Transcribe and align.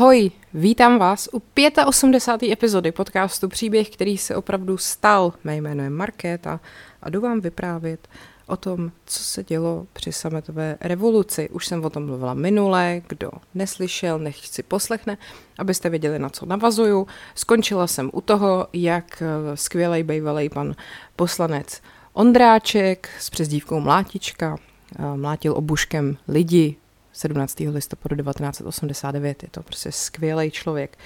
Ahoj, 0.00 0.30
vítám 0.54 0.98
vás 0.98 1.28
u 1.32 1.42
85. 1.86 2.52
epizody 2.52 2.92
podcastu 2.92 3.48
Příběh, 3.48 3.90
který 3.90 4.18
se 4.18 4.36
opravdu 4.36 4.76
stal. 4.76 5.32
Mé 5.44 5.56
jméno 5.56 5.82
je 5.82 5.90
Markéta 5.90 6.60
a 7.02 7.10
jdu 7.10 7.20
vám 7.20 7.40
vyprávět 7.40 8.08
o 8.46 8.56
tom, 8.56 8.92
co 9.06 9.24
se 9.24 9.44
dělo 9.44 9.86
při 9.92 10.12
sametové 10.12 10.76
revoluci. 10.80 11.48
Už 11.48 11.66
jsem 11.66 11.84
o 11.84 11.90
tom 11.90 12.06
mluvila 12.06 12.34
minule, 12.34 13.02
kdo 13.08 13.30
neslyšel, 13.54 14.18
nech 14.18 14.46
si 14.46 14.62
poslechne, 14.62 15.18
abyste 15.58 15.90
věděli, 15.90 16.18
na 16.18 16.28
co 16.28 16.46
navazuju. 16.46 17.06
Skončila 17.34 17.86
jsem 17.86 18.10
u 18.12 18.20
toho, 18.20 18.66
jak 18.72 19.22
skvělej 19.54 20.02
bývalý 20.02 20.48
pan 20.48 20.74
poslanec 21.16 21.82
Ondráček 22.12 23.08
s 23.18 23.30
přezdívkou 23.30 23.80
Mlátička 23.80 24.56
eh, 24.98 25.16
mlátil 25.16 25.52
obuškem 25.56 26.16
lidi 26.28 26.76
17. 27.12 27.60
listopadu 27.60 28.16
1989. 28.16 29.42
Je 29.42 29.48
to 29.48 29.62
prostě 29.62 29.92
skvělý 29.92 30.50
člověk. 30.50 30.98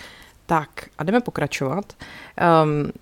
Tak 0.46 0.68
a 0.98 1.04
jdeme 1.04 1.20
pokračovat. 1.20 1.92
Um, 2.64 2.92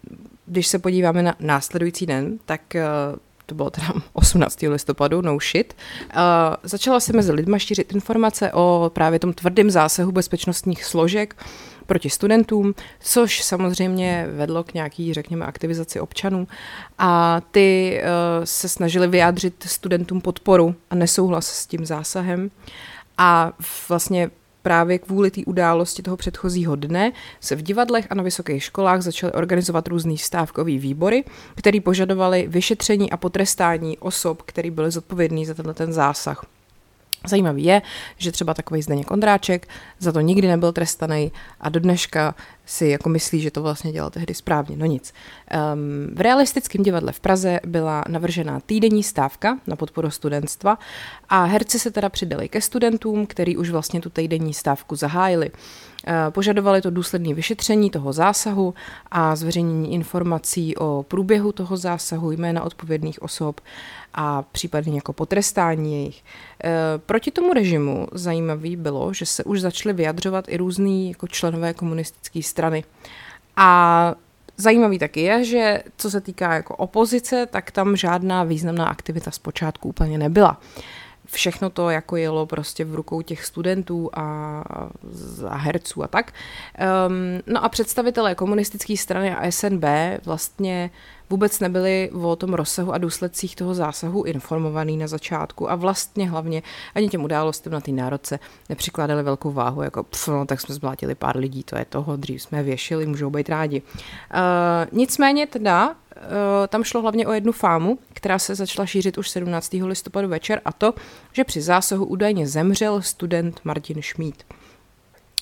když 0.47 0.66
se 0.66 0.79
podíváme 0.79 1.23
na 1.23 1.34
následující 1.41 2.07
den, 2.07 2.38
tak 2.45 2.60
uh, 2.74 3.19
to 3.46 3.55
bylo 3.55 3.70
teda 3.70 3.93
18. 4.12 4.62
listopadu, 4.62 5.23
no 5.23 5.38
shit, 5.41 5.77
uh, 6.01 6.20
začala 6.62 7.01
se 7.01 7.12
mezi 7.12 7.33
lidma 7.33 7.59
šířit 7.59 7.93
informace 7.93 8.52
o 8.52 8.91
právě 8.95 9.19
tom 9.19 9.32
tvrdém 9.32 9.71
zásahu 9.71 10.12
bezpečnostních 10.12 10.84
složek 10.84 11.37
proti 11.87 12.10
studentům, 12.10 12.74
což 13.01 13.43
samozřejmě 13.43 14.29
vedlo 14.32 14.65
k 14.65 14.74
nějaký, 14.74 15.15
řekněme, 15.15 15.46
aktivizaci 15.46 16.01
občanů 16.01 16.48
a 16.98 17.41
ty 17.51 18.01
uh, 18.02 18.45
se 18.45 18.69
snažili 18.69 19.09
vyjádřit 19.09 19.65
studentům 19.69 20.21
podporu 20.21 20.74
a 20.91 20.95
nesouhlas 20.95 21.46
s 21.46 21.66
tím 21.66 21.87
zásahem. 21.87 22.51
A 23.24 23.52
vlastně 23.88 24.30
právě 24.62 24.98
kvůli 24.98 25.30
té 25.30 25.40
události 25.46 26.02
toho 26.02 26.16
předchozího 26.16 26.76
dne 26.76 27.12
se 27.40 27.56
v 27.56 27.62
divadlech 27.62 28.06
a 28.10 28.14
na 28.14 28.23
vysokých 28.23 28.64
školách 28.64 29.02
začaly 29.02 29.32
organizovat 29.32 29.88
různý 29.88 30.18
stávkový 30.18 30.79
výbory, 30.79 31.24
který 31.54 31.80
požadovali 31.80 32.46
vyšetření 32.48 33.10
a 33.10 33.16
potrestání 33.16 33.98
osob, 33.98 34.42
který 34.42 34.70
byly 34.70 34.90
zodpovědný 34.90 35.46
za 35.46 35.54
tenhle 35.54 35.74
ten 35.74 35.92
zásah. 35.92 36.46
Zajímavý 37.26 37.65
je, 37.65 37.82
že 38.16 38.32
třeba 38.32 38.54
takový 38.54 38.82
Zdeněk 38.82 39.10
Ondráček 39.10 39.68
za 39.98 40.12
to 40.12 40.20
nikdy 40.20 40.48
nebyl 40.48 40.73
trestaný 40.73 41.32
a 41.60 41.68
do 41.68 41.80
dneška 41.80 42.34
si 42.66 42.87
jako 42.87 43.09
myslí, 43.09 43.40
že 43.40 43.51
to 43.51 43.62
vlastně 43.62 43.92
dělal 43.92 44.10
tehdy 44.10 44.34
správně. 44.34 44.76
No 44.76 44.87
nic. 44.87 45.12
Um, 45.74 46.14
v 46.14 46.20
realistickém 46.20 46.82
divadle 46.82 47.12
v 47.12 47.20
Praze 47.20 47.60
byla 47.66 48.04
navržená 48.09 48.60
týdenní 48.60 49.02
stávka 49.02 49.59
na 49.66 49.76
podporu 49.76 50.10
studentstva 50.10 50.79
a 51.29 51.45
herci 51.45 51.79
se 51.79 51.90
teda 51.90 52.09
přidali 52.09 52.48
ke 52.48 52.60
studentům, 52.60 53.26
který 53.26 53.57
už 53.57 53.70
vlastně 53.70 54.01
tu 54.01 54.10
týdenní 54.10 54.54
stávku 54.54 54.96
zahájili. 54.96 55.51
Eh, 56.07 56.30
požadovali 56.30 56.82
to 56.82 56.90
důsledné 56.90 57.34
vyšetření 57.34 57.90
toho 57.90 58.12
zásahu 58.12 58.74
a 59.10 59.36
zveřejnění 59.36 59.92
informací 59.92 60.76
o 60.76 61.04
průběhu 61.09 61.52
toho 61.52 61.76
zásahu, 61.76 62.30
jména 62.30 62.62
odpovědných 62.62 63.23
osob 63.23 63.60
a 64.15 64.43
případně 64.43 64.94
jako 64.94 65.12
potrestání 65.12 65.94
jejich. 65.94 66.25
Eh, 66.65 66.71
proti 67.06 67.31
tomu 67.31 67.53
režimu 67.53 68.06
zajímavý 68.12 68.77
bylo, 68.77 69.12
že 69.12 69.27
se 69.27 69.44
už 69.44 69.60
začaly 69.60 69.93
vyjadřovat 69.93 70.44
i 70.49 70.56
různý 70.56 71.09
jako 71.09 71.28
členové 71.28 71.75
komunistické 71.75 72.43
strany. 72.43 72.84
A 73.56 74.15
Zajímavý 74.56 74.99
taky 74.99 75.21
je, 75.21 75.44
že 75.44 75.82
co 75.97 76.10
se 76.10 76.21
týká 76.21 76.54
jako 76.54 76.77
opozice, 76.77 77.47
tak 77.47 77.71
tam 77.71 77.97
žádná 77.97 78.44
významná 78.44 78.87
aktivita 78.87 79.31
zpočátku 79.31 79.88
úplně 79.88 80.19
nebyla 80.19 80.60
všechno 81.33 81.71
to 81.71 81.91
jako 81.91 82.16
jelo 82.16 82.47
prostě 82.47 82.84
v 82.84 82.94
rukou 82.94 83.22
těch 83.22 83.44
studentů 83.44 84.11
a, 84.12 84.61
a 85.49 85.56
herců 85.56 86.03
a 86.03 86.09
tak. 86.09 86.33
Um, 87.06 87.43
no 87.47 87.65
a 87.65 87.69
představitelé 87.69 88.34
komunistické 88.34 88.97
strany 88.97 89.34
a 89.34 89.50
SNB 89.50 89.84
vlastně 90.25 90.91
vůbec 91.31 91.60
nebyli 91.60 92.10
o 92.22 92.37
tom 92.37 92.54
rozsahu 92.54 92.92
a 92.92 92.98
důsledcích 92.98 93.56
toho 93.56 93.75
zásahu 93.75 94.22
informovaný 94.22 94.97
na 94.97 95.06
začátku 95.06 95.71
a 95.71 95.75
vlastně 95.75 96.31
hlavně 96.31 96.62
ani 96.94 97.09
těm 97.09 97.25
událostem 97.25 97.72
na 97.72 97.81
té 97.81 97.92
národce 97.92 98.38
nepřikládali 98.69 99.22
velkou 99.22 99.53
váhu, 99.53 99.82
jako 99.82 100.03
pf, 100.03 100.28
no, 100.28 100.47
tak 100.47 100.60
jsme 100.60 100.75
zblátili 100.75 101.15
pár 101.15 101.37
lidí, 101.37 101.62
to 101.62 101.78
je 101.78 101.84
toho, 101.84 102.16
dřív 102.16 102.42
jsme 102.42 102.62
věšili, 102.62 103.06
můžou 103.06 103.31
být 103.31 103.48
rádi. 103.48 103.82
Uh, 103.82 104.98
nicméně 104.98 105.47
teda 105.47 105.94
tam 106.68 106.84
šlo 106.84 107.02
hlavně 107.02 107.26
o 107.26 107.32
jednu 107.32 107.52
fámu, 107.52 107.98
která 108.12 108.38
se 108.38 108.54
začala 108.54 108.86
šířit 108.86 109.18
už 109.18 109.28
17. 109.28 109.72
listopadu 109.72 110.28
večer 110.28 110.60
a 110.64 110.72
to, 110.72 110.94
že 111.32 111.44
při 111.44 111.60
zásahu 111.60 112.04
údajně 112.04 112.46
zemřel 112.46 113.02
student 113.02 113.60
Martin 113.64 114.02
Šmíd. 114.02 114.44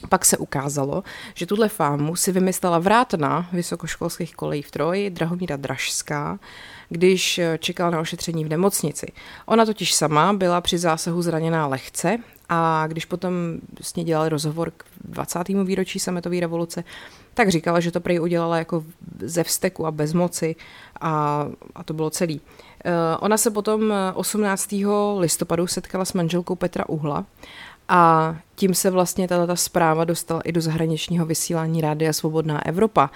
Pak 0.08 0.24
se 0.24 0.38
ukázalo, 0.38 1.04
že 1.34 1.46
tuhle 1.46 1.68
fámu 1.68 2.16
si 2.16 2.32
vymyslela 2.32 2.78
vrátna 2.78 3.48
vysokoškolských 3.52 4.34
kolejí 4.34 4.62
v 4.62 4.70
Troji 4.70 5.10
Drahomíra 5.10 5.56
Dražská, 5.56 6.38
když 6.88 7.40
čekala 7.58 7.90
na 7.90 8.00
ošetření 8.00 8.44
v 8.44 8.48
nemocnici. 8.48 9.06
Ona 9.46 9.66
totiž 9.66 9.94
sama 9.94 10.32
byla 10.32 10.60
při 10.60 10.78
zásahu 10.78 11.22
zraněná 11.22 11.66
lehce 11.66 12.18
a 12.48 12.86
když 12.86 13.04
potom 13.04 13.32
s 13.80 13.94
ní 13.94 14.04
dělali 14.04 14.28
rozhovor 14.28 14.70
k 14.70 14.84
20. 15.04 15.48
výročí 15.48 15.98
sametové 15.98 16.40
revoluce, 16.40 16.84
tak 17.40 17.48
říkala, 17.48 17.80
že 17.80 17.90
to 17.90 18.00
prej 18.00 18.20
udělala 18.20 18.58
jako 18.58 18.84
ze 19.20 19.44
vsteku 19.44 19.86
a 19.86 19.90
bez 19.90 20.12
moci 20.12 20.56
a, 21.00 21.46
a 21.74 21.84
to 21.84 21.94
bylo 21.94 22.10
celý. 22.10 22.40
Eh, 22.84 23.16
ona 23.20 23.36
se 23.36 23.50
potom 23.50 23.94
18. 24.14 24.74
listopadu 25.18 25.66
setkala 25.66 26.04
s 26.04 26.12
manželkou 26.12 26.56
Petra 26.56 26.88
Uhla 26.88 27.24
a 27.92 28.36
tím 28.54 28.74
se 28.74 28.90
vlastně 28.90 29.28
tato 29.28 29.56
zpráva 29.56 30.04
dostala 30.04 30.40
i 30.40 30.52
do 30.52 30.60
zahraničního 30.60 31.26
vysílání 31.26 31.80
Rádia 31.80 32.12
Svobodná 32.12 32.66
Evropa. 32.66 33.10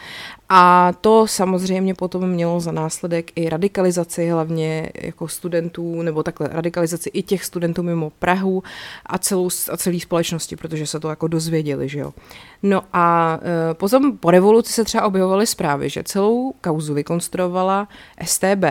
A 0.48 0.92
to 1.00 1.26
samozřejmě 1.26 1.94
potom 1.94 2.28
mělo 2.28 2.60
za 2.60 2.72
následek 2.72 3.30
i 3.36 3.48
radikalizaci 3.48 4.28
hlavně 4.28 4.90
jako 5.00 5.28
studentů, 5.28 6.02
nebo 6.02 6.22
takhle 6.22 6.48
radikalizaci 6.52 7.10
i 7.12 7.22
těch 7.22 7.44
studentů 7.44 7.82
mimo 7.82 8.10
Prahu 8.10 8.62
a, 9.06 9.18
celou, 9.18 9.48
a 9.72 9.76
celý 9.76 10.00
společnosti, 10.00 10.56
protože 10.56 10.86
se 10.86 11.00
to 11.00 11.08
jako 11.08 11.28
dozvěděli, 11.28 11.88
že 11.88 11.98
jo. 11.98 12.12
No 12.62 12.82
a 12.92 13.38
e, 13.70 13.74
potom 13.74 14.18
po 14.18 14.30
revoluci 14.30 14.72
se 14.72 14.84
třeba 14.84 15.04
objevovaly 15.04 15.46
zprávy, 15.46 15.90
že 15.90 16.02
celou 16.02 16.54
kauzu 16.60 16.94
vykonstruovala 16.94 17.88
STB 18.24 18.64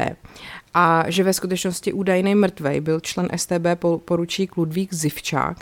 a 0.74 1.04
že 1.08 1.24
ve 1.24 1.34
skutečnosti 1.34 1.94
údajný 1.94 2.36
mrtvej 2.36 2.82
byl 2.82 3.00
člen 3.00 3.28
STB 3.36 3.66
poručík 4.06 4.58
Ludvík 4.58 4.94
Zivčák, 4.94 5.58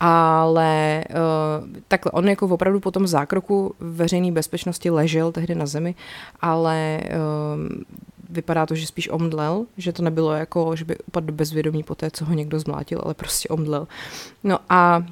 ale 0.00 1.04
uh, 1.10 1.76
takhle, 1.88 2.12
on 2.12 2.28
jako 2.28 2.46
opravdu 2.46 2.80
po 2.80 2.90
tom 2.90 3.06
zákroku 3.06 3.74
veřejné 3.80 4.32
bezpečnosti 4.32 4.90
ležel 4.90 5.32
tehdy 5.32 5.54
na 5.54 5.66
zemi, 5.66 5.94
ale 6.40 7.00
uh, 7.04 7.82
vypadá 8.30 8.66
to, 8.66 8.74
že 8.74 8.86
spíš 8.86 9.08
omdlel, 9.08 9.66
že 9.76 9.92
to 9.92 10.02
nebylo 10.02 10.32
jako, 10.32 10.76
že 10.76 10.84
by 10.84 10.98
upadl 10.98 11.32
bezvědomí 11.32 11.82
po 11.82 11.94
té, 11.94 12.10
co 12.10 12.24
ho 12.24 12.34
někdo 12.34 12.60
zmlátil, 12.60 13.00
ale 13.04 13.14
prostě 13.14 13.48
omdlel. 13.48 13.88
No 14.44 14.58
a 14.68 15.02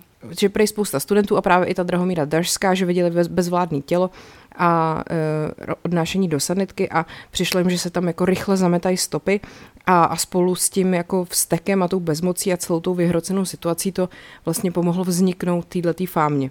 že 0.41 0.49
prej 0.49 0.67
spousta 0.67 1.01
studentů 1.01 1.37
a 1.37 1.43
právě 1.43 1.69
i 1.69 1.75
ta 1.75 1.83
Drahomíra 1.83 2.25
Dažská, 2.25 2.75
že 2.75 2.87
viděli 2.87 3.11
bez, 3.11 3.29
bezvládný 3.29 3.83
tělo 3.83 4.11
a 4.57 5.03
e, 5.11 5.75
odnášení 5.83 6.29
do 6.29 6.41
sanitky 6.41 6.91
a 6.91 7.07
přišlo 7.31 7.61
jim, 7.61 7.71
že 7.71 7.79
se 7.79 7.91
tam 7.91 8.07
jako 8.07 8.25
rychle 8.25 8.57
zametají 8.57 8.97
stopy 8.97 9.41
a, 9.87 10.05
a 10.05 10.17
spolu 10.17 10.55
s 10.55 10.71
tím 10.71 10.95
jako 10.95 11.25
vztekem 11.25 11.83
a 11.83 11.89
tou 11.89 12.01
bezmocí 12.01 12.53
a 12.53 12.57
celou 12.57 12.81
tou 12.81 12.95
vyhrocenou 12.95 13.45
situací 13.45 13.93
to 13.93 14.09
vlastně 14.45 14.73
pomohlo 14.73 15.05
vzniknout 15.05 15.65
této 15.65 16.05
fámě. 16.07 16.51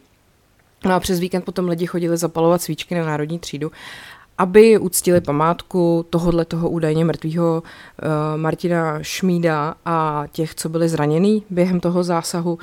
No 0.85 0.93
a 0.93 0.99
přes 0.99 1.19
víkend 1.19 1.45
potom 1.45 1.67
lidi 1.67 1.85
chodili 1.85 2.17
zapalovat 2.17 2.61
svíčky 2.61 2.95
na 2.95 3.05
národní 3.05 3.39
třídu 3.39 3.71
aby 4.37 4.77
uctili 4.77 5.21
památku 5.21 6.05
tohohle 6.09 6.45
toho 6.45 6.69
údajně 6.69 7.05
mrtvého 7.05 7.63
uh, 7.63 8.09
Martina 8.41 9.03
Šmída 9.03 9.75
a 9.85 10.23
těch, 10.31 10.55
co 10.55 10.69
byli 10.69 10.89
zranění 10.89 11.43
během 11.49 11.79
toho 11.79 12.03
zásahu 12.03 12.59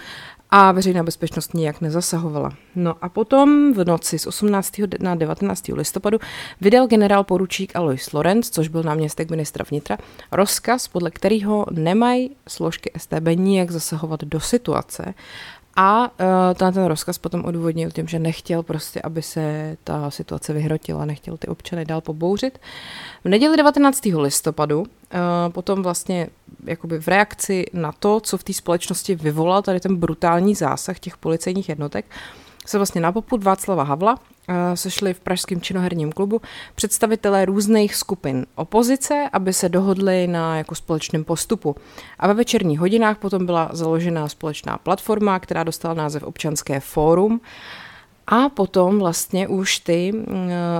a 0.50 0.72
veřejná 0.72 1.02
bezpečnost 1.02 1.54
nijak 1.54 1.80
nezasahovala. 1.80 2.50
No 2.74 2.94
a 3.00 3.08
potom 3.08 3.72
v 3.74 3.84
noci 3.84 4.18
z 4.18 4.26
18. 4.26 4.72
na 5.00 5.14
19. 5.14 5.68
listopadu 5.68 6.18
vydal 6.60 6.86
generál 6.86 7.24
poručík 7.24 7.76
Alois 7.76 8.12
Lorenz, 8.12 8.50
což 8.50 8.68
byl 8.68 8.82
náměstek 8.82 9.30
ministra 9.30 9.64
vnitra, 9.70 9.98
rozkaz, 10.32 10.88
podle 10.88 11.10
kterého 11.10 11.66
nemají 11.70 12.30
složky 12.48 12.90
STB 12.96 13.26
nijak 13.34 13.70
zasahovat 13.70 14.24
do 14.24 14.40
situace 14.40 15.14
a 15.76 16.02
uh, 16.02 16.26
ten, 16.54 16.74
ten 16.74 16.84
rozkaz 16.84 17.18
potom 17.18 17.44
odůvodnil 17.44 17.90
tím, 17.90 18.08
že 18.08 18.18
nechtěl 18.18 18.62
prostě, 18.62 19.00
aby 19.02 19.22
se 19.22 19.76
ta 19.84 20.10
situace 20.10 20.52
vyhrotila, 20.52 21.04
nechtěl 21.04 21.36
ty 21.36 21.46
občany 21.46 21.84
dál 21.84 22.00
pobouřit. 22.00 22.58
V 23.24 23.28
neděli 23.28 23.56
19. 23.56 24.04
listopadu 24.04 24.80
uh, 24.80 24.86
potom 25.48 25.82
vlastně 25.82 26.28
jakoby 26.66 27.00
v 27.00 27.08
reakci 27.08 27.66
na 27.72 27.92
to, 27.92 28.20
co 28.20 28.38
v 28.38 28.44
té 28.44 28.52
společnosti 28.52 29.14
vyvolal 29.14 29.62
tady 29.62 29.80
ten 29.80 29.96
brutální 29.96 30.54
zásah 30.54 30.98
těch 30.98 31.16
policejních 31.16 31.68
jednotek, 31.68 32.04
se 32.66 32.78
vlastně 32.78 33.00
na 33.00 33.12
poput 33.12 33.44
Václava 33.44 33.82
Havla 33.82 34.18
eh, 34.48 34.76
sešli 34.76 35.14
v 35.14 35.20
Pražském 35.20 35.60
činoherním 35.60 36.12
klubu 36.12 36.40
představitelé 36.74 37.44
různých 37.44 37.94
skupin 37.94 38.46
opozice, 38.54 39.28
aby 39.32 39.52
se 39.52 39.68
dohodli 39.68 40.26
na 40.26 40.56
jako 40.56 40.74
společném 40.74 41.24
postupu. 41.24 41.76
A 42.18 42.26
ve 42.26 42.34
večerních 42.34 42.80
hodinách 42.80 43.18
potom 43.18 43.46
byla 43.46 43.68
založena 43.72 44.28
společná 44.28 44.78
platforma, 44.78 45.38
která 45.38 45.64
dostala 45.64 45.94
název 45.94 46.22
Občanské 46.22 46.80
fórum. 46.80 47.40
A 48.32 48.48
potom 48.48 48.98
vlastně 48.98 49.48
už 49.48 49.78
ty 49.78 50.12
uh, 50.12 50.34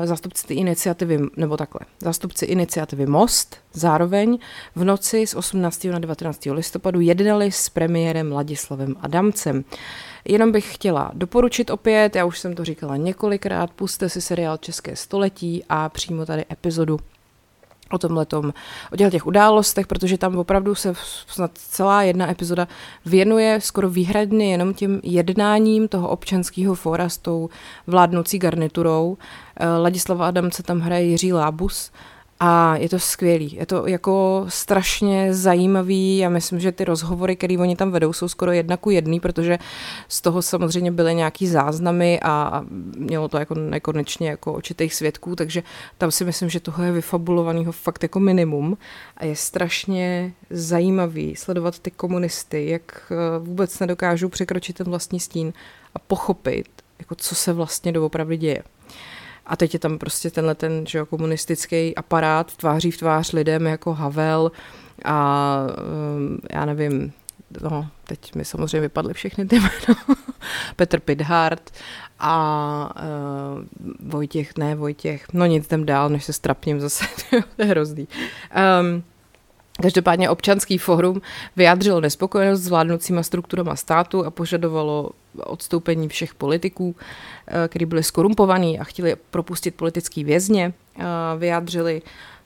zástupci 0.05 0.47
ty 0.47 0.55
iniciativy, 0.55 1.19
nebo 1.37 1.57
takhle, 1.57 1.81
zástupci 2.01 2.45
iniciativy 2.45 3.07
Most 3.07 3.57
zároveň 3.73 4.39
v 4.75 4.85
noci 4.85 5.27
z 5.27 5.35
18. 5.35 5.85
na 5.85 5.99
19. 5.99 6.47
listopadu 6.47 7.01
jednali 7.01 7.53
s 7.53 7.69
premiérem 7.69 8.33
Ladislavem 8.33 8.95
Adamcem. 9.01 9.65
Jenom 10.25 10.53
bych 10.53 10.75
chtěla 10.75 11.11
doporučit 11.15 11.71
opět, 11.71 12.17
já 12.17 12.25
už 12.25 12.39
jsem 12.39 12.55
to 12.55 12.65
říkala 12.65 12.97
několikrát, 12.97 13.71
puste 13.71 14.09
si 14.09 14.21
seriál 14.21 14.57
České 14.57 14.97
století 14.97 15.65
a 15.69 15.89
přímo 15.89 16.27
tady 16.27 16.45
epizodu 16.53 16.99
o 17.93 17.99
tomhletom, 17.99 18.53
o 18.93 18.97
těch, 18.97 19.11
těch 19.11 19.27
událostech, 19.27 19.87
protože 19.87 20.19
tam 20.19 20.37
opravdu 20.37 20.75
se 20.75 20.95
snad 21.27 21.51
celá 21.55 22.03
jedna 22.03 22.31
epizoda 22.31 22.69
věnuje 23.07 23.61
skoro 23.61 23.91
výhradně 23.91 24.53
jenom 24.53 24.75
tím 24.75 25.01
jednáním 25.03 25.89
toho 25.89 26.09
občanského 26.09 26.75
fóra 26.75 27.09
s 27.09 27.19
tou 27.19 27.49
vládnoucí 27.87 28.39
garniturou. 28.39 29.17
Eh, 29.57 29.69
Ladislava 29.69 30.29
Adamce 30.29 30.63
tam 30.63 30.81
hraje 30.81 31.05
Jiří 31.05 31.33
Lábus, 31.33 31.91
a 32.43 32.77
je 32.77 32.89
to 32.89 32.99
skvělý, 32.99 33.55
je 33.55 33.67
to 33.67 33.87
jako 33.87 34.45
strašně 34.49 35.35
zajímavý. 35.35 36.19
Já 36.19 36.29
myslím, 36.29 36.61
že 36.61 36.73
ty 36.73 36.85
rozhovory, 36.85 37.37
které 37.37 37.59
oni 37.59 37.77
tam 37.77 37.91
vedou, 37.91 38.13
jsou 38.13 38.29
skoro 38.29 38.53
jedna 38.53 38.77
ku 38.77 38.91
jedný, 38.91 39.21
protože 39.21 39.59
z 40.09 40.21
toho 40.21 40.43
samozřejmě 40.43 40.93
byly 40.93 41.15
nějaký 41.15 41.47
záznamy 41.47 42.21
a 42.23 42.65
mělo 42.97 43.29
to 43.29 43.39
jako 43.39 43.55
nekonečně 43.55 44.29
jako 44.29 44.53
očitých 44.53 44.95
svědků, 44.95 45.37
takže 45.37 45.63
tam 45.99 46.11
si 46.11 46.25
myslím, 46.25 46.49
že 46.49 46.61
toho 46.61 46.83
je 46.83 46.93
vyfabulovaného 46.93 47.73
fakt 47.73 48.03
jako 48.03 48.21
minimum 48.21 48.79
a 49.17 49.25
je 49.25 49.37
strašně 49.37 50.33
zajímavý 50.51 51.37
sledovat 51.37 51.79
ty 51.79 51.91
komunisty, 51.91 52.67
jak 52.69 53.13
eh, 53.13 53.39
vůbec 53.39 53.79
nedokážou 53.79 54.29
překročit 54.29 54.77
ten 54.77 54.87
vlastní 54.87 55.21
stín 55.21 55.53
a 55.95 55.99
pochopit, 55.99 56.69
jako 56.99 57.15
co 57.15 57.35
se 57.35 57.53
vlastně 57.53 57.93
doopravdy 57.93 58.37
děje. 58.37 58.63
A 59.51 59.57
teď 59.57 59.75
je 59.75 59.81
tam 59.81 59.99
prostě 59.99 60.31
tenhle 60.31 60.55
ten 60.55 60.87
že 60.87 60.99
jo, 60.99 61.07
komunistický 61.07 61.97
aparát 61.97 62.57
tváří 62.57 62.91
v 62.91 62.97
tvář 62.97 63.33
lidem 63.33 63.67
jako 63.67 63.95
Havel 63.95 64.53
a 65.05 65.57
um, 66.17 66.39
já 66.53 66.65
nevím, 66.65 67.13
no, 67.63 67.89
teď 68.07 68.35
mi 68.35 68.45
samozřejmě 68.45 68.81
vypadly 68.81 69.15
všechny 69.15 69.47
ty 69.47 69.57
jméno. 69.61 70.17
Petr 70.77 71.01
Pidhart 71.01 71.71
a 72.19 72.95
uh, 72.97 74.11
Vojtěch, 74.11 74.53
ne 74.59 74.75
Vojtěch, 74.75 75.27
no 75.33 75.47
nic, 75.47 75.67
jdem 75.67 75.87
dál, 75.87 76.09
než 76.09 76.25
se 76.25 76.33
strapním 76.33 76.81
zase, 76.81 77.05
to 77.31 77.63
je 77.63 77.65
hrozný. 77.65 78.09
Um, 78.81 79.03
Každopádně 79.83 80.31
občanský 80.31 80.79
fórum 80.79 81.23
vyjádřilo 81.57 82.01
nespokojenost 82.01 82.61
s 82.61 82.69
vládnoucíma 82.69 83.23
strukturama 83.23 83.77
státu 83.77 84.25
a 84.27 84.31
požadovalo 84.31 85.11
odstoupení 85.45 86.09
všech 86.09 86.35
politiků, 86.35 86.97
eh, 87.47 87.69
kteří 87.69 87.87
byli 87.87 88.03
skorumpovaní 88.03 88.79
a 88.79 88.85
chtěli 88.85 89.17
propustit 89.31 89.75
politický 89.75 90.25
vězně. 90.25 90.73
Eh, 90.99 91.05
vyjádřili 91.39 92.03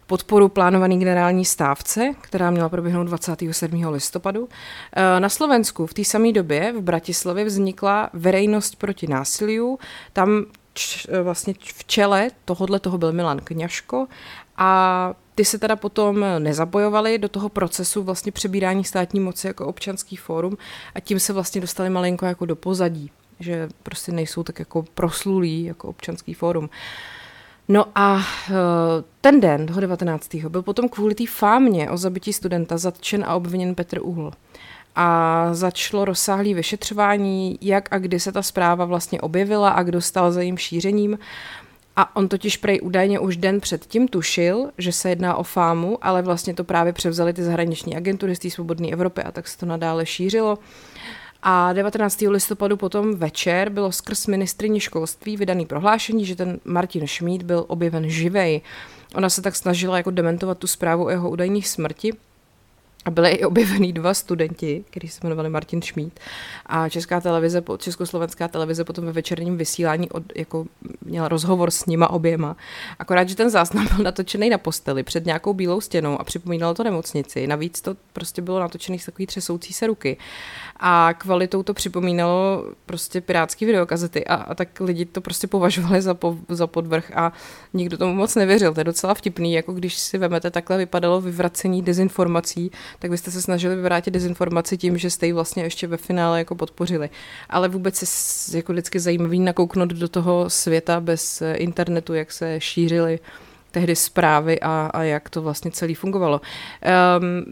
podporu 0.06 0.48
plánovaný 0.48 0.98
generální 0.98 1.44
stávce, 1.44 2.14
která 2.20 2.50
měla 2.50 2.68
proběhnout 2.68 3.04
27. 3.04 3.90
listopadu. 3.90 4.48
Eh, 4.96 5.20
na 5.20 5.28
Slovensku 5.28 5.86
v 5.86 5.94
té 5.94 6.04
samé 6.04 6.32
době 6.32 6.72
v 6.72 6.80
Bratislavě 6.80 7.44
vznikla 7.44 8.10
verejnost 8.12 8.76
proti 8.76 9.06
násiliu. 9.06 9.78
Tam 10.12 10.44
č, 10.74 11.08
vlastně 11.22 11.54
v 11.74 11.84
čele 11.84 12.30
tohohle 12.44 12.80
toho 12.80 12.98
byl 12.98 13.12
Milan 13.12 13.40
Kňažko 13.44 14.06
a 14.56 15.14
ty 15.34 15.44
se 15.44 15.58
teda 15.58 15.76
potom 15.76 16.24
nezapojovali 16.38 17.18
do 17.18 17.28
toho 17.28 17.48
procesu 17.48 18.02
vlastně 18.02 18.32
přebírání 18.32 18.84
státní 18.84 19.20
moci 19.20 19.46
jako 19.46 19.66
občanský 19.66 20.16
fórum 20.16 20.56
a 20.94 21.00
tím 21.00 21.20
se 21.20 21.32
vlastně 21.32 21.60
dostali 21.60 21.90
malinko 21.90 22.26
jako 22.26 22.46
do 22.46 22.56
pozadí, 22.56 23.10
že 23.40 23.68
prostě 23.82 24.12
nejsou 24.12 24.42
tak 24.42 24.58
jako 24.58 24.84
proslulí 24.94 25.64
jako 25.64 25.88
občanský 25.88 26.34
fórum. 26.34 26.70
No 27.68 27.84
a 27.94 28.18
eh, 28.50 28.54
ten 29.20 29.40
den, 29.40 29.66
toho 29.66 29.80
19. 29.80 30.34
byl 30.34 30.62
potom 30.62 30.88
kvůli 30.88 31.14
té 31.14 31.24
fámě 31.26 31.90
o 31.90 31.96
zabití 31.96 32.32
studenta 32.32 32.78
zatčen 32.78 33.24
a 33.26 33.34
obviněn 33.34 33.74
Petr 33.74 33.98
Uhl. 34.02 34.32
A 34.96 35.48
začalo 35.52 36.04
rozsáhlé 36.04 36.54
vyšetřování, 36.54 37.58
jak 37.60 37.92
a 37.92 37.98
kdy 37.98 38.20
se 38.20 38.32
ta 38.32 38.42
zpráva 38.42 38.84
vlastně 38.84 39.20
objevila 39.20 39.70
a 39.70 39.82
kdo 39.82 40.00
stal 40.00 40.32
za 40.32 40.40
jejím 40.40 40.56
šířením. 40.56 41.18
A 41.96 42.16
on 42.16 42.28
totiž 42.28 42.56
prej 42.56 42.80
údajně 42.82 43.18
už 43.18 43.36
den 43.36 43.60
předtím 43.60 44.08
tušil, 44.08 44.70
že 44.78 44.92
se 44.92 45.08
jedná 45.08 45.36
o 45.36 45.42
fámu, 45.42 45.98
ale 46.02 46.22
vlastně 46.22 46.54
to 46.54 46.64
právě 46.64 46.92
převzali 46.92 47.32
ty 47.32 47.42
zahraniční 47.42 47.96
agentury 47.96 48.36
z 48.36 48.38
té 48.38 48.50
svobodné 48.50 48.88
Evropy 48.88 49.22
a 49.22 49.32
tak 49.32 49.48
se 49.48 49.58
to 49.58 49.66
nadále 49.66 50.06
šířilo. 50.06 50.58
A 51.42 51.72
19. 51.72 52.20
listopadu 52.20 52.76
potom 52.76 53.16
večer 53.16 53.70
bylo 53.70 53.92
skrz 53.92 54.26
ministrině 54.26 54.80
školství 54.80 55.36
vydaný 55.36 55.66
prohlášení, 55.66 56.26
že 56.26 56.36
ten 56.36 56.60
Martin 56.64 57.06
Šmíd 57.06 57.42
byl 57.42 57.64
objeven 57.68 58.08
živej. 58.08 58.60
Ona 59.14 59.30
se 59.30 59.42
tak 59.42 59.56
snažila 59.56 59.96
jako 59.96 60.10
dementovat 60.10 60.58
tu 60.58 60.66
zprávu 60.66 61.04
o 61.04 61.10
jeho 61.10 61.30
údajných 61.30 61.68
smrti, 61.68 62.12
a 63.04 63.10
byly 63.10 63.30
i 63.30 63.44
objevení 63.44 63.92
dva 63.92 64.14
studenti, 64.14 64.84
kteří 64.90 65.08
se 65.08 65.20
jmenovali 65.22 65.50
Martin 65.50 65.82
Šmít. 65.82 66.20
A 66.66 66.88
Česká 66.88 67.20
televize, 67.20 67.62
Československá 67.78 68.48
televize 68.48 68.84
potom 68.84 69.04
ve 69.04 69.12
večerním 69.12 69.56
vysílání 69.56 70.10
od, 70.10 70.22
jako 70.34 70.66
měla 71.04 71.28
rozhovor 71.28 71.70
s 71.70 71.86
nima 71.86 72.10
oběma. 72.10 72.56
Akorát, 72.98 73.28
že 73.28 73.36
ten 73.36 73.50
záznam 73.50 73.86
byl 73.94 74.04
natočený 74.04 74.50
na 74.50 74.58
posteli 74.58 75.02
před 75.02 75.26
nějakou 75.26 75.54
bílou 75.54 75.80
stěnou 75.80 76.20
a 76.20 76.24
připomínalo 76.24 76.74
to 76.74 76.84
nemocnici. 76.84 77.46
Navíc 77.46 77.80
to 77.80 77.96
prostě 78.12 78.42
bylo 78.42 78.60
natočený 78.60 78.98
z 78.98 79.06
takový 79.06 79.26
třesoucí 79.26 79.72
se 79.72 79.86
ruky. 79.86 80.16
A 80.86 81.14
kvalitou 81.18 81.62
to 81.62 81.74
připomínalo 81.74 82.64
prostě 82.86 83.20
pirátský 83.20 83.66
videokazety 83.66 84.24
a, 84.26 84.34
a 84.34 84.54
tak 84.54 84.80
lidi 84.80 85.04
to 85.04 85.20
prostě 85.20 85.46
považovali 85.46 86.02
za, 86.02 86.14
po, 86.14 86.36
za 86.48 86.66
podvrh 86.66 87.12
a 87.14 87.32
nikdo 87.74 87.98
tomu 87.98 88.14
moc 88.14 88.34
nevěřil. 88.34 88.74
To 88.74 88.80
je 88.80 88.84
docela 88.84 89.14
vtipný, 89.14 89.52
jako 89.52 89.72
když 89.72 89.98
si 89.98 90.18
vemete, 90.18 90.50
takhle 90.50 90.78
vypadalo 90.78 91.20
vyvracení 91.20 91.82
dezinformací 91.82 92.70
tak 92.98 93.10
byste 93.10 93.30
se 93.30 93.42
snažili 93.42 93.76
vyvrátit 93.76 94.14
dezinformaci 94.14 94.78
tím, 94.78 94.98
že 94.98 95.10
jste 95.10 95.26
ji 95.26 95.32
vlastně 95.32 95.62
ještě 95.62 95.86
ve 95.86 95.96
finále 95.96 96.38
jako 96.38 96.54
podpořili. 96.54 97.10
Ale 97.48 97.68
vůbec 97.68 98.02
je 98.02 98.56
jako 98.56 98.72
vždycky 98.72 99.00
zajímavý 99.00 99.40
nakouknout 99.40 99.88
do 99.88 100.08
toho 100.08 100.50
světa 100.50 101.00
bez 101.00 101.42
internetu, 101.54 102.14
jak 102.14 102.32
se 102.32 102.60
šířily 102.60 103.18
tehdy 103.74 103.96
zprávy 103.96 104.60
a, 104.60 104.90
a 104.94 105.02
jak 105.02 105.30
to 105.30 105.42
vlastně 105.42 105.70
celý 105.70 105.94
fungovalo. 105.94 106.40
Um, 106.40 107.44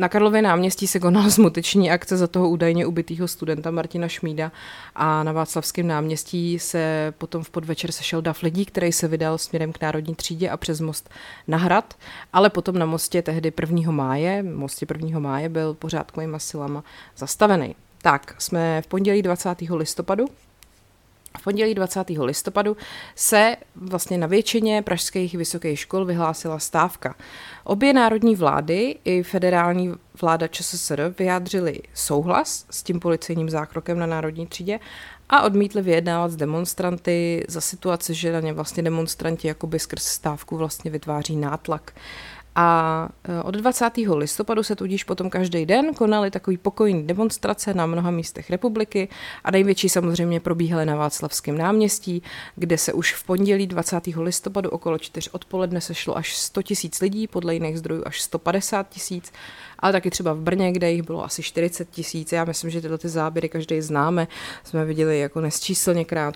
na 0.00 0.08
Karlově 0.08 0.42
náměstí 0.42 0.86
se 0.86 1.00
konala 1.00 1.30
smuteční 1.38 1.90
akce 1.90 2.16
za 2.16 2.26
toho 2.26 2.48
údajně 2.48 2.86
ubitého 2.86 3.28
studenta 3.28 3.70
Martina 3.70 4.08
Šmída 4.08 4.52
a 4.94 5.22
na 5.22 5.32
Václavském 5.32 5.86
náměstí 5.86 6.58
se 6.58 7.14
potom 7.18 7.42
v 7.42 7.50
podvečer 7.50 7.92
sešel 7.92 8.22
dav 8.22 8.42
lidí, 8.42 8.64
který 8.64 8.92
se 8.92 9.08
vydal 9.08 9.38
směrem 9.38 9.72
k 9.72 9.80
Národní 9.80 10.14
třídě 10.14 10.50
a 10.50 10.56
přes 10.56 10.80
most 10.80 11.10
na 11.48 11.58
hrad, 11.58 11.94
ale 12.32 12.50
potom 12.50 12.78
na 12.78 12.86
mostě 12.86 13.22
tehdy 13.22 13.52
1. 13.60 13.92
máje, 13.92 14.42
mostě 14.42 14.86
1. 14.94 15.18
máje 15.18 15.48
byl 15.48 15.74
pořádkovými 15.74 16.36
silama 16.40 16.84
zastavený. 17.16 17.74
Tak, 18.02 18.34
jsme 18.38 18.82
v 18.82 18.86
pondělí 18.86 19.22
20. 19.22 19.60
listopadu 19.60 20.26
v 21.38 21.42
pondělí 21.44 21.74
20. 21.74 22.10
listopadu 22.10 22.76
se 23.14 23.56
vlastně 23.76 24.18
na 24.18 24.26
většině 24.26 24.82
pražských 24.82 25.34
vysokých 25.34 25.78
škol 25.78 26.04
vyhlásila 26.04 26.58
stávka. 26.58 27.14
Obě 27.64 27.92
národní 27.92 28.36
vlády 28.36 28.98
i 29.04 29.22
federální 29.22 29.94
vláda 30.20 30.48
ČSSR 30.48 31.14
vyjádřili 31.18 31.80
souhlas 31.94 32.66
s 32.70 32.82
tím 32.82 33.00
policejním 33.00 33.50
zákrokem 33.50 33.98
na 33.98 34.06
národní 34.06 34.46
třídě 34.46 34.80
a 35.28 35.42
odmítli 35.42 35.82
vyjednávat 35.82 36.30
s 36.30 36.36
demonstranty 36.36 37.44
za 37.48 37.60
situace, 37.60 38.14
že 38.14 38.32
na 38.32 38.40
ně 38.40 38.52
vlastně 38.52 38.82
demonstranti 38.82 39.48
jakoby 39.48 39.78
skrz 39.78 40.02
stávku 40.02 40.56
vlastně 40.56 40.90
vytváří 40.90 41.36
nátlak. 41.36 41.92
A 42.54 43.08
e, 43.24 43.42
od 43.42 43.54
20. 43.54 43.90
listopadu 44.14 44.62
se 44.62 44.76
tudíž 44.76 45.04
potom 45.04 45.30
každý 45.30 45.66
den 45.66 45.94
konaly 45.94 46.30
takový 46.30 46.56
pokojný 46.56 47.06
demonstrace 47.06 47.74
na 47.74 47.86
mnoha 47.86 48.10
místech 48.10 48.50
republiky 48.50 49.08
a 49.44 49.50
největší 49.50 49.88
samozřejmě 49.88 50.40
probíhaly 50.40 50.86
na 50.86 50.96
Václavském 50.96 51.58
náměstí, 51.58 52.22
kde 52.56 52.78
se 52.78 52.92
už 52.92 53.14
v 53.14 53.24
pondělí 53.24 53.66
20. 53.66 54.06
listopadu 54.06 54.70
okolo 54.70 54.98
4 54.98 55.30
odpoledne 55.30 55.80
sešlo 55.80 56.16
až 56.16 56.36
100 56.36 56.62
tisíc 56.62 57.00
lidí, 57.00 57.26
podle 57.26 57.54
jiných 57.54 57.78
zdrojů 57.78 58.02
až 58.06 58.22
150 58.22 58.88
tisíc, 58.88 59.32
ale 59.78 59.92
taky 59.92 60.10
třeba 60.10 60.32
v 60.32 60.40
Brně, 60.40 60.72
kde 60.72 60.92
jich 60.92 61.02
bylo 61.02 61.24
asi 61.24 61.42
40 61.42 61.90
tisíc. 61.90 62.32
Já 62.32 62.44
myslím, 62.44 62.70
že 62.70 62.80
tyhle 62.80 62.98
ty 62.98 63.08
záběry 63.08 63.48
každý 63.48 63.80
známe, 63.80 64.28
jsme 64.64 64.84
viděli 64.84 65.18
jako 65.18 65.40
nesčíslněkrát 65.40 66.34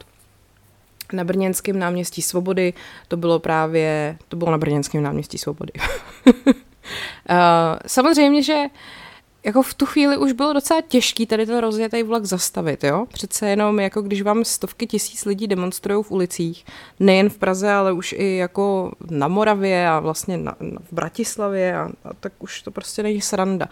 na 1.13 1.25
Brněnském 1.25 1.79
náměstí 1.79 2.23
Svobody, 2.23 2.73
to 3.09 3.17
bylo 3.17 3.39
právě, 3.39 4.17
to 4.29 4.37
bylo 4.37 4.51
na 4.51 4.59
Brněnském 4.59 5.03
náměstí 5.03 5.39
Svobody. 5.39 5.73
Eh, 7.29 7.79
samozřejmě, 7.87 8.43
že 8.43 8.65
jako 9.45 9.63
v 9.63 9.75
tu 9.75 9.87
chvíli 9.87 10.17
už 10.17 10.33
bylo 10.33 10.53
docela 10.53 10.81
těžký 10.81 11.27
tady 11.27 11.47
ten 11.47 11.59
rozjetý 11.59 12.03
vlak 12.03 12.25
zastavit, 12.25 12.85
jo? 12.85 13.07
Přece 13.13 13.51
jenom 13.51 13.81
jako 13.81 14.03
když 14.03 14.23
vám 14.23 14.45
stovky 14.45 14.87
tisíc 14.87 15.25
lidí 15.25 15.47
demonstrují 15.47 16.05
v 16.05 16.11
ulicích, 16.11 16.65
nejen 17.01 17.31
v 17.31 17.39
Praze, 17.39 17.73
ale 17.73 17.93
už 17.93 18.15
i 18.19 18.37
jako 18.37 18.93
na 19.11 19.29
Moravě 19.29 19.89
a 19.89 20.01
vlastně 20.01 20.37
na, 20.37 20.57
na, 20.61 20.79
v 20.91 20.93
Bratislavě 20.93 21.77
a, 21.77 21.91
a 22.05 22.15
tak 22.21 22.33
už 22.39 22.63
to 22.63 22.71
prostě 22.71 23.03
není 23.03 23.21
sranda. 23.21 23.69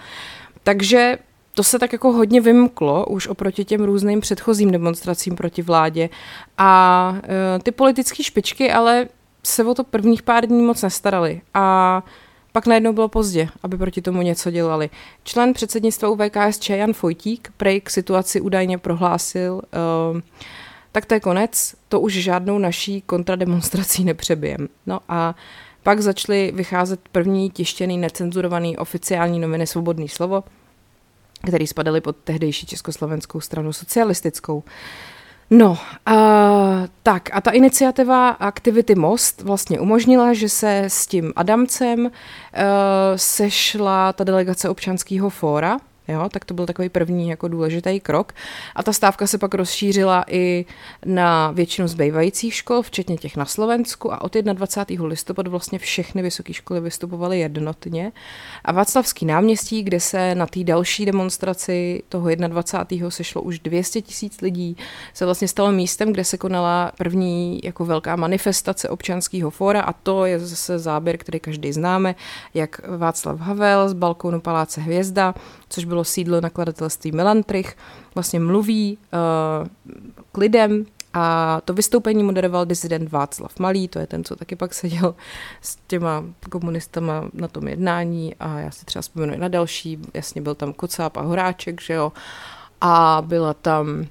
Takže 0.63 1.19
to 1.55 1.63
se 1.63 1.79
tak 1.79 1.93
jako 1.93 2.13
hodně 2.13 2.41
vymklo 2.41 3.07
už 3.07 3.29
oproti 3.29 3.65
těm 3.65 3.85
různým 3.85 4.21
předchozím 4.21 4.71
demonstracím 4.71 5.37
proti 5.37 5.63
vládě 5.63 6.09
a 6.59 7.13
uh, 7.15 7.63
ty 7.63 7.71
politické 7.71 8.23
špičky 8.23 8.73
ale 8.73 9.09
se 9.45 9.65
o 9.65 9.75
to 9.75 9.85
prvních 9.85 10.23
pár 10.23 10.47
dní 10.47 10.63
moc 10.63 10.83
nestarali 10.83 11.41
a 11.55 12.03
pak 12.53 12.67
najednou 12.67 12.93
bylo 12.93 13.09
pozdě, 13.09 13.49
aby 13.63 13.77
proti 13.79 14.03
tomu 14.03 14.23
něco 14.23 14.51
dělali. 14.51 14.91
Člen 15.25 15.53
předsednictva 15.53 16.09
UVKSČ 16.09 16.71
Jan 16.71 16.93
Fojtík 16.93 17.53
prej 17.57 17.81
k 17.81 17.91
situaci 17.91 18.41
údajně 18.41 18.79
prohlásil, 18.79 19.55
uh, 19.55 20.21
tak 20.93 21.07
to 21.07 21.15
je 21.15 21.21
konec, 21.21 21.75
to 21.89 22.01
už 22.01 22.13
žádnou 22.13 22.59
naší 22.59 23.01
kontrademonstrací 23.01 24.05
nepřebijem. 24.05 24.69
No 24.87 25.01
a 25.09 25.35
pak 25.83 26.01
začaly 26.01 26.53
vycházet 26.55 27.01
první 27.13 27.51
tištěný, 27.51 27.99
necenzurovaný 27.99 28.77
oficiální 28.77 29.41
noviny 29.41 29.67
Svobodný 29.67 30.09
slovo, 30.09 30.45
který 31.47 31.67
spadaly 31.67 32.01
pod 32.01 32.17
tehdejší 32.17 32.67
Československou 32.67 33.41
stranu 33.41 33.73
socialistickou. 33.73 34.65
No, 35.51 35.79
a, 36.07 36.17
tak 37.03 37.29
a 37.33 37.41
ta 37.41 37.51
iniciativa 37.51 38.29
Aktivity 38.29 38.95
Most 38.95 39.43
vlastně 39.43 39.81
umožnila, 39.81 40.33
že 40.33 40.49
se 40.49 40.79
s 40.79 41.07
tím 41.07 41.33
Adamcem 41.37 42.01
uh, 42.01 42.11
sešla 43.17 44.13
ta 44.13 44.25
delegace 44.25 44.69
občanského 44.69 45.31
fóra, 45.31 45.79
Jo, 46.09 46.29
tak 46.33 46.45
to 46.45 46.55
byl 46.55 46.67
takový 46.67 46.89
první 46.89 47.29
jako 47.29 47.49
důležitý 47.49 48.01
krok. 48.01 48.33
A 48.75 48.83
ta 48.83 48.93
stávka 48.93 49.27
se 49.27 49.39
pak 49.39 49.55
rozšířila 49.55 50.25
i 50.29 50.65
na 51.05 51.51
většinu 51.51 51.89
zbývajících 51.89 52.55
škol, 52.55 52.83
včetně 52.83 53.17
těch 53.17 53.37
na 53.37 53.45
Slovensku 53.45 54.13
a 54.13 54.21
od 54.23 54.35
21. 54.35 55.07
listopadu 55.07 55.51
vlastně 55.51 55.79
všechny 55.79 56.23
vysoké 56.23 56.53
školy 56.53 56.81
vystupovaly 56.81 57.39
jednotně. 57.39 58.13
A 58.65 58.73
Václavský 58.73 59.27
náměstí, 59.27 59.83
kde 59.83 60.01
se 60.01 60.35
na 60.35 60.47
té 60.47 60.65
další 60.65 61.07
demonstraci 61.07 62.03
toho 62.09 62.29
21. 62.35 63.11
sešlo 63.11 63.43
už 63.43 63.59
200 63.59 64.03
tisíc 64.03 64.41
lidí, 64.41 64.77
se 65.15 65.25
vlastně 65.25 65.49
stalo 65.49 65.73
místem, 65.73 66.13
kde 66.13 66.25
se 66.25 66.39
konala 66.39 66.93
první 66.99 67.61
jako 67.65 67.85
velká 67.85 68.17
manifestace 68.17 68.89
občanského 68.89 69.51
fóra 69.51 69.81
a 69.81 69.93
to 69.93 70.25
je 70.25 70.39
zase 70.39 70.79
záběr, 70.79 71.19
který 71.19 71.41
každý 71.41 71.73
známe, 71.73 72.15
jak 72.55 72.81
Václav 72.97 73.41
Havel 73.41 73.89
z 73.89 73.93
balkónu 73.93 74.41
Paláce 74.41 74.81
Hvězda 74.81 75.35
což 75.71 75.85
bylo 75.85 76.05
sídlo 76.05 76.41
nakladatelství 76.41 77.13
Melantrich, 77.13 77.77
vlastně 78.15 78.41
mluví 78.41 78.99
uh, 79.13 79.69
k 80.33 80.39
lidem 80.39 80.87
a 81.15 81.61
to 81.65 81.75
vystoupení 81.75 82.23
moderoval 82.23 82.67
disident 82.67 83.13
Václav 83.13 83.59
Malý, 83.59 83.89
to 83.89 83.99
je 83.99 84.07
ten, 84.07 84.25
co 84.25 84.37
taky 84.37 84.57
pak 84.57 84.75
seděl 84.75 85.15
s 85.63 85.79
těma 85.87 86.25
komunistama 86.51 87.29
na 87.33 87.49
tom 87.49 87.69
jednání 87.69 88.35
a 88.35 88.59
já 88.59 88.71
si 88.71 88.85
třeba 88.85 89.03
vzpomenu 89.03 89.35
i 89.35 89.39
na 89.39 89.49
další, 89.49 89.99
jasně 90.15 90.41
byl 90.41 90.55
tam 90.55 90.73
Kocáb 90.73 91.17
a 91.17 91.21
Horáček, 91.21 91.81
že 91.81 91.95
jo, 91.95 92.13
a 92.81 93.23
byla 93.27 93.55
tam 93.55 94.07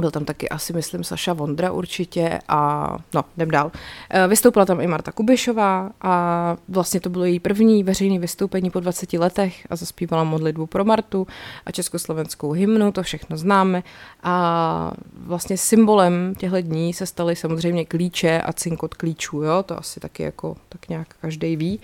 byl 0.00 0.10
tam 0.10 0.24
taky 0.24 0.48
asi, 0.48 0.72
myslím, 0.72 1.04
Saša 1.04 1.32
Vondra 1.32 1.72
určitě 1.72 2.38
a 2.48 2.88
no, 3.14 3.24
jdem 3.36 3.50
dál. 3.50 3.72
Eh, 4.10 4.28
vystoupila 4.28 4.66
tam 4.66 4.80
i 4.80 4.86
Marta 4.86 5.12
Kubišová 5.12 5.90
a 6.00 6.56
vlastně 6.68 7.00
to 7.00 7.10
bylo 7.10 7.24
její 7.24 7.40
první 7.40 7.84
veřejné 7.84 8.18
vystoupení 8.18 8.70
po 8.70 8.80
20 8.80 9.12
letech 9.12 9.66
a 9.70 9.76
zaspívala 9.76 10.24
modlitbu 10.24 10.66
pro 10.66 10.84
Martu 10.84 11.26
a 11.66 11.70
československou 11.72 12.52
hymnu, 12.52 12.92
to 12.92 13.02
všechno 13.02 13.36
známe 13.36 13.82
a 14.22 14.92
vlastně 15.16 15.56
symbolem 15.58 16.34
těchto 16.38 16.60
dní 16.60 16.92
se 16.92 17.06
staly 17.06 17.36
samozřejmě 17.36 17.84
klíče 17.84 18.40
a 18.40 18.52
cinkot 18.52 18.94
klíčů, 18.94 19.42
jo, 19.42 19.62
to 19.62 19.78
asi 19.78 20.00
taky 20.00 20.22
jako 20.22 20.56
tak 20.68 20.88
nějak 20.88 21.08
každý 21.20 21.56
ví. 21.56 21.80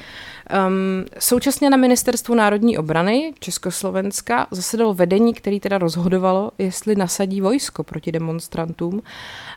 Um, 0.66 1.04
současně 1.18 1.70
na 1.70 1.76
ministerstvu 1.76 2.34
národní 2.34 2.78
obrany 2.78 3.34
Československa 3.40 4.46
zasedalo 4.50 4.94
vedení, 4.94 5.34
který 5.34 5.60
teda 5.60 5.78
rozhodovalo, 5.78 6.50
jestli 6.58 6.94
nasadí 6.96 7.40
vojsko 7.40 7.84
proti 7.98 8.12
demonstrantům. 8.12 9.02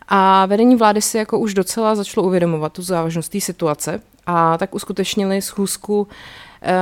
A 0.07 0.45
vedení 0.45 0.75
vlády 0.75 1.01
si 1.01 1.17
jako 1.17 1.39
už 1.39 1.53
docela 1.53 1.95
začalo 1.95 2.27
uvědomovat 2.27 2.74
tu 2.74 2.81
závažnost 2.81 3.31
té 3.31 3.39
situace 3.39 4.01
a 4.25 4.57
tak 4.57 4.75
uskutečnili 4.75 5.41
schůzku 5.41 6.07
e, 6.62 6.75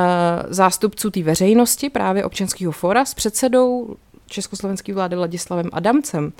zástupců 0.53 1.11
té 1.11 1.23
veřejnosti, 1.23 1.89
právě 1.89 2.25
občanského 2.25 2.71
fora, 2.71 3.05
s 3.05 3.13
předsedou 3.13 3.95
československé 4.29 4.93
vlády 4.93 5.15
Ladislavem 5.15 5.69
Adamcem. 5.73 6.33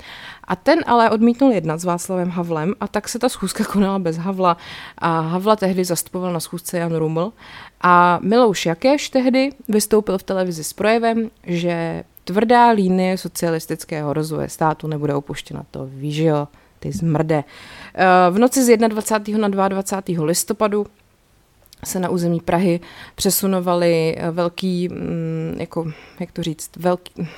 A 0.44 0.56
ten 0.56 0.78
ale 0.86 1.10
odmítnul 1.10 1.52
jednat 1.52 1.80
s 1.80 1.84
Václavem 1.84 2.30
Havlem 2.30 2.74
a 2.80 2.88
tak 2.88 3.08
se 3.08 3.18
ta 3.18 3.28
schůzka 3.28 3.64
konala 3.64 3.98
bez 3.98 4.16
Havla. 4.16 4.56
A 4.98 5.20
Havla 5.20 5.56
tehdy 5.56 5.84
zastupoval 5.84 6.32
na 6.32 6.40
schůzce 6.40 6.78
Jan 6.78 6.96
Ruml. 6.96 7.32
A 7.80 8.18
Milouš 8.22 8.66
Jakeš 8.66 9.10
tehdy 9.10 9.52
vystoupil 9.68 10.18
v 10.18 10.22
televizi 10.22 10.64
s 10.64 10.72
projevem, 10.72 11.30
že 11.46 12.04
tvrdá 12.24 12.70
línie 12.70 13.18
socialistického 13.18 14.12
rozvoje 14.12 14.48
státu 14.48 14.86
nebude 14.86 15.14
opuštěna. 15.14 15.64
To 15.70 15.86
víš, 15.86 16.16
jo, 16.16 16.48
ty 16.78 16.92
zmrde. 16.92 17.44
Eh, 17.94 18.30
v 18.30 18.38
noci 18.38 18.64
z 18.64 18.76
21. 18.76 19.48
na 19.48 19.68
22. 19.68 20.24
listopadu 20.24 20.86
se 21.84 22.00
na 22.00 22.08
území 22.08 22.40
Prahy 22.40 22.80
přesunovaly 23.14 24.16
eh, 24.18 24.30
velký, 24.30 24.88
mm, 24.88 25.56
jako, 25.58 25.92
jak 26.20 26.32
to 26.32 26.42
říct, 26.42 26.70
velký, 26.76 27.28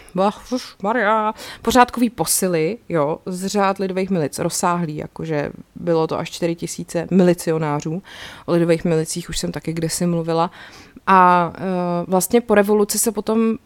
Maria, 0.82 1.34
pořádkový 1.62 2.10
posily, 2.10 2.78
jo, 2.88 3.18
z 3.26 3.46
řád 3.46 3.78
lidových 3.78 4.10
milic, 4.10 4.38
rozsáhlý, 4.38 4.96
jakože 4.96 5.52
bylo 5.74 6.06
to 6.06 6.18
až 6.18 6.30
4 6.30 6.54
tisíce 6.54 7.06
milicionářů, 7.10 8.02
o 8.46 8.52
lidových 8.52 8.84
milicích 8.84 9.28
už 9.28 9.38
jsem 9.38 9.52
taky 9.52 9.72
kdesi 9.72 10.06
mluvila, 10.06 10.50
a 11.06 11.52
uh, 11.54 12.10
vlastně 12.10 12.40
po 12.40 12.54
revoluci 12.54 12.98
se 12.98 13.12
potom 13.12 13.56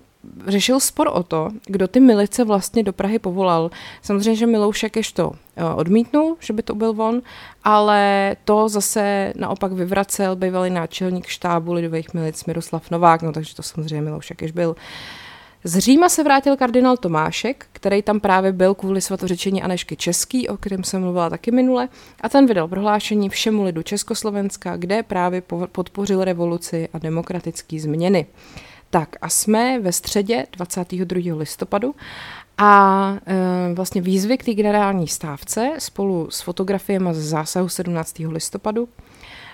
řešil 0.47 0.81
spor 0.81 1.11
o 1.13 1.23
to, 1.23 1.49
kdo 1.67 1.89
ty 1.89 2.01
milice 2.01 2.45
vlastně 2.45 2.83
do 2.83 2.93
Prahy 2.93 3.19
povolal. 3.19 3.71
Samozřejmě, 4.03 4.37
že 4.37 4.47
Miloušek 4.47 4.97
ještě 4.97 5.23
to 5.23 5.33
eh, 5.57 5.65
odmítnul, 5.65 6.37
že 6.41 6.53
by 6.53 6.63
to 6.63 6.75
byl 6.75 7.03
on, 7.03 7.23
ale 7.65 8.37
to 8.45 8.69
zase 8.69 9.33
naopak 9.37 9.73
vyvracel 9.73 10.37
bývalý 10.37 10.71
náčelník 10.71 11.27
štábu 11.27 11.73
lidových 11.73 12.15
milic 12.15 12.45
Miroslav 12.45 12.91
Novák, 12.91 13.23
no 13.23 13.33
takže 13.33 13.55
to 13.55 13.63
samozřejmě 13.63 14.03
Miloušek 14.03 14.43
ještě 14.43 14.55
byl. 14.55 14.77
Z 15.65 15.79
Říma 15.79 16.09
se 16.09 16.25
vrátil 16.25 16.57
kardinál 16.57 16.97
Tomášek, 16.97 17.67
který 17.73 18.03
tam 18.03 18.21
právě 18.21 18.53
byl 18.53 18.75
kvůli 18.75 19.01
svatořečení 19.01 19.63
Anešky 19.63 19.97
Český, 19.97 20.49
o 20.49 20.57
kterém 20.57 20.85
jsem 20.85 21.03
mluvila 21.03 21.31
taky 21.31 21.51
minule, 21.51 21.89
a 22.21 22.29
ten 22.29 22.47
vydal 22.47 22.69
prohlášení 22.69 23.29
všemu 23.29 23.65
lidu 23.65 23.83
Československa, 23.83 24.77
kde 24.77 25.03
právě 25.03 25.43
podpořil 25.73 26.25
revoluci 26.25 26.89
a 26.93 26.99
demokratické 26.99 27.81
změny. 27.81 28.27
Tak 28.91 29.17
a 29.21 29.29
jsme 29.29 29.81
ve 29.81 29.93
středě 29.93 30.47
22. 30.53 31.37
listopadu 31.37 31.95
a 32.59 33.13
e, 33.27 33.75
vlastně 33.75 34.01
výzvy 34.01 34.39
k 34.39 34.45
té 34.45 34.55
generální 34.55 35.09
stávce 35.09 35.73
spolu 35.79 36.31
s 36.31 36.41
fotografiemi 36.41 37.09
z 37.13 37.19
zásahu 37.19 37.69
17. 37.69 38.19
listopadu 38.19 38.89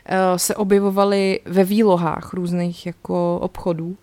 e, 0.06 0.38
se 0.38 0.54
objevovaly 0.54 1.40
ve 1.44 1.64
výlohách 1.64 2.34
různých 2.34 2.86
jako 2.86 3.38
obchodů 3.38 3.96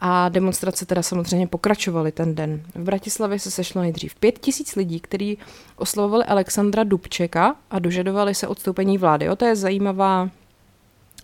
a 0.00 0.28
demonstrace 0.28 0.86
teda 0.86 1.02
samozřejmě 1.02 1.46
pokračovaly 1.46 2.12
ten 2.12 2.34
den. 2.34 2.62
V 2.74 2.82
Bratislavě 2.82 3.38
se 3.38 3.50
sešlo 3.50 3.82
nejdřív 3.82 4.14
pět 4.14 4.38
tisíc 4.38 4.76
lidí, 4.76 5.00
kteří 5.00 5.38
oslovovali 5.76 6.24
Alexandra 6.24 6.84
Dubčeka 6.84 7.56
a 7.70 7.78
dožadovali 7.78 8.34
se 8.34 8.48
odstoupení 8.48 8.98
vlády. 8.98 9.30
O 9.30 9.36
to 9.36 9.44
je 9.44 9.56
zajímavá 9.56 10.30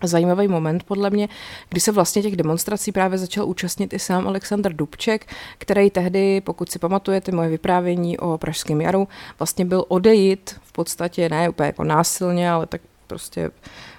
zajímavý 0.03 0.47
moment 0.47 0.83
podle 0.83 1.09
mě, 1.09 1.29
kdy 1.69 1.81
se 1.81 1.91
vlastně 1.91 2.21
těch 2.21 2.35
demonstrací 2.35 2.91
právě 2.91 3.17
začal 3.17 3.45
účastnit 3.45 3.93
i 3.93 3.99
sám 3.99 4.27
Aleksandr 4.27 4.73
Dubček, 4.73 5.33
který 5.57 5.89
tehdy, 5.89 6.41
pokud 6.41 6.71
si 6.71 6.79
pamatujete 6.79 7.31
moje 7.31 7.49
vyprávění 7.49 8.17
o 8.17 8.37
Pražském 8.37 8.81
jaru, 8.81 9.07
vlastně 9.39 9.65
byl 9.65 9.85
odejít 9.87 10.55
v 10.63 10.71
podstatě 10.71 11.29
ne 11.29 11.49
úplně 11.49 11.67
jako 11.67 11.83
násilně, 11.83 12.51
ale 12.51 12.65
tak 12.65 12.81
prostě 13.07 13.51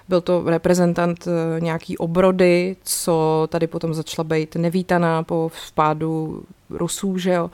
byl 0.08 0.20
to 0.20 0.42
reprezentant 0.46 1.28
eh, 1.28 1.60
nějaký 1.60 1.98
obrody, 1.98 2.76
co 2.82 3.46
tady 3.50 3.66
potom 3.66 3.94
začala 3.94 4.24
být 4.24 4.56
nevítaná 4.56 5.22
po 5.22 5.50
vpádu 5.54 6.42
Rusů, 6.70 7.18
že 7.18 7.32
jo. 7.32 7.50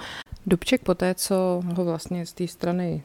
Dubček 0.46 0.82
poté, 0.82 1.14
co 1.14 1.62
ho 1.75 1.84
vlastně 1.84 2.26
z 2.26 2.32
té 2.32 2.49
strany 2.49 3.02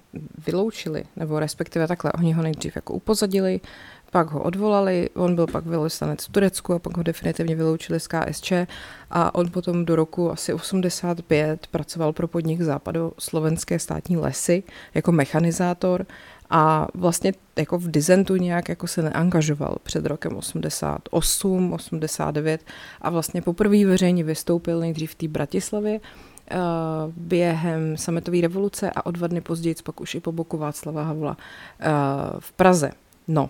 vyloučili, 0.48 1.04
nebo 1.16 1.40
respektive 1.40 1.88
takhle, 1.88 2.12
oni 2.12 2.34
ho 2.34 2.44
nejdřív 2.44 2.76
jako 2.76 2.94
upozadili, 2.94 3.60
pak 4.12 4.32
ho 4.32 4.44
odvolali, 4.44 5.10
on 5.16 5.36
byl 5.36 5.48
pak 5.48 5.66
velvyslanec 5.66 6.26
v 6.26 6.32
Turecku 6.32 6.74
a 6.74 6.80
pak 6.80 6.98
ho 6.98 7.04
definitivně 7.04 7.56
vyloučili 7.56 8.00
z 8.00 8.08
KSČ 8.08 8.54
a 9.12 9.36
on 9.36 9.52
potom 9.52 9.86
do 9.86 9.96
roku 9.96 10.32
asi 10.32 10.54
85 10.54 11.68
pracoval 11.68 12.14
pro 12.14 12.28
podnik 12.28 12.62
západu 12.62 13.14
slovenské 13.20 13.80
státní 13.80 14.18
lesy 14.18 14.64
jako 14.94 15.12
mechanizátor 15.12 16.06
a 16.50 16.88
vlastně 16.94 17.34
jako 17.58 17.78
v 17.78 17.92
dizentu 17.92 18.36
nějak 18.36 18.70
jako 18.70 18.88
se 18.88 19.02
neangažoval 19.02 19.78
před 19.84 20.06
rokem 20.06 20.36
88, 20.36 21.74
89 21.74 22.62
a 23.02 23.10
vlastně 23.10 23.42
poprvé 23.42 23.86
veřejně 23.86 24.24
vystoupil 24.24 24.80
nejdřív 24.80 25.12
v 25.12 25.16
té 25.16 25.28
Bratislavě, 25.28 26.00
eh, 26.52 26.56
během 27.18 27.98
sametové 27.98 28.42
revoluce 28.42 28.92
a 28.96 29.06
o 29.06 29.12
dva 29.12 29.28
dny 29.28 29.42
později 29.42 29.76
pak 29.84 30.02
už 30.02 30.16
i 30.16 30.20
po 30.20 30.32
boku 30.32 30.58
Václava 30.58 31.04
Havla 31.04 31.38
eh, 31.80 31.90
v 32.40 32.52
Praze. 32.52 32.92
No, 33.28 33.50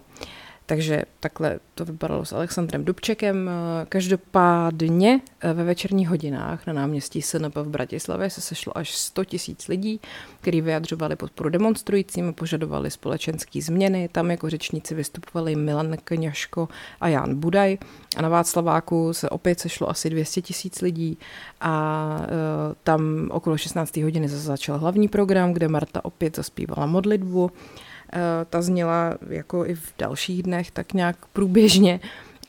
Takže 0.69 1.03
takhle 1.19 1.59
to 1.75 1.85
vypadalo 1.85 2.25
s 2.25 2.33
Alexandrem 2.33 2.85
Dubčekem. 2.85 3.49
Každopádně 3.89 5.19
eh, 5.39 5.53
ve 5.53 5.63
večerních 5.63 6.09
hodinách 6.09 6.67
na 6.67 6.73
náměstí 6.73 7.21
SNP 7.21 7.55
v 7.55 7.69
Bratislavě 7.69 8.29
se 8.29 8.41
sešlo 8.41 8.77
až 8.77 8.95
100 8.95 9.25
tisíc 9.25 9.67
lidí, 9.67 10.01
kteří 10.41 10.61
vyjadřovali 10.61 11.15
podporu 11.15 11.49
demonstrujícím 11.49 12.33
požadovali 12.33 12.91
společenské 12.91 13.61
změny. 13.61 14.09
Tam 14.11 14.31
jako 14.31 14.49
řečníci 14.49 14.95
vystupovali 14.95 15.55
Milan 15.55 15.97
Kňaško 16.03 16.69
a 17.01 17.07
Jan 17.07 17.35
Budaj. 17.35 17.77
A 18.17 18.21
na 18.21 18.29
Václaváku 18.29 19.13
se 19.13 19.29
opět 19.29 19.59
sešlo 19.59 19.89
asi 19.89 20.09
200 20.09 20.41
tisíc 20.41 20.81
lidí 20.81 21.17
a 21.61 22.17
uh, 22.19 22.25
tam 22.83 23.27
okolo 23.31 23.57
16. 23.57 23.97
hodiny 23.97 24.29
začal 24.29 24.77
hlavní 24.79 25.07
program, 25.07 25.53
kde 25.53 25.67
Marta 25.67 26.05
opět 26.05 26.35
zaspívala 26.35 26.85
modlitbu. 26.85 27.51
Eh, 28.13 28.45
ta 28.49 28.61
zněla 28.61 29.17
jako 29.29 29.65
i 29.65 29.75
v 29.75 29.93
dalších 29.97 30.43
dnech 30.43 30.71
tak 30.71 30.93
nějak 30.93 31.25
průběžně 31.25 31.99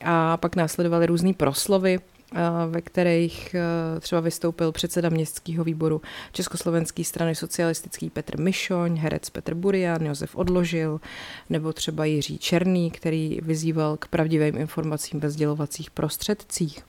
a 0.05 0.37
pak 0.37 0.55
následovaly 0.55 1.05
různé 1.05 1.33
proslovy, 1.33 1.99
eh, 1.99 2.39
ve 2.69 2.81
kterých 2.81 3.55
eh, 3.55 3.99
třeba 3.99 4.21
vystoupil 4.21 4.71
předseda 4.71 5.09
městského 5.09 5.63
výboru 5.63 6.01
Československé 6.31 7.03
strany 7.03 7.35
socialistický 7.35 8.09
Petr 8.09 8.39
Mišoň, 8.39 8.97
herec 8.97 9.29
Petr 9.29 9.53
Burian, 9.53 10.05
Josef 10.05 10.35
Odložil, 10.35 11.01
nebo 11.49 11.73
třeba 11.73 12.05
Jiří 12.05 12.37
Černý, 12.37 12.91
který 12.91 13.39
vyzýval 13.41 13.97
k 13.97 14.07
pravdivým 14.07 14.57
informacím 14.57 15.19
ve 15.19 15.29
sdělovacích 15.29 15.91
prostředcích. 15.91 16.85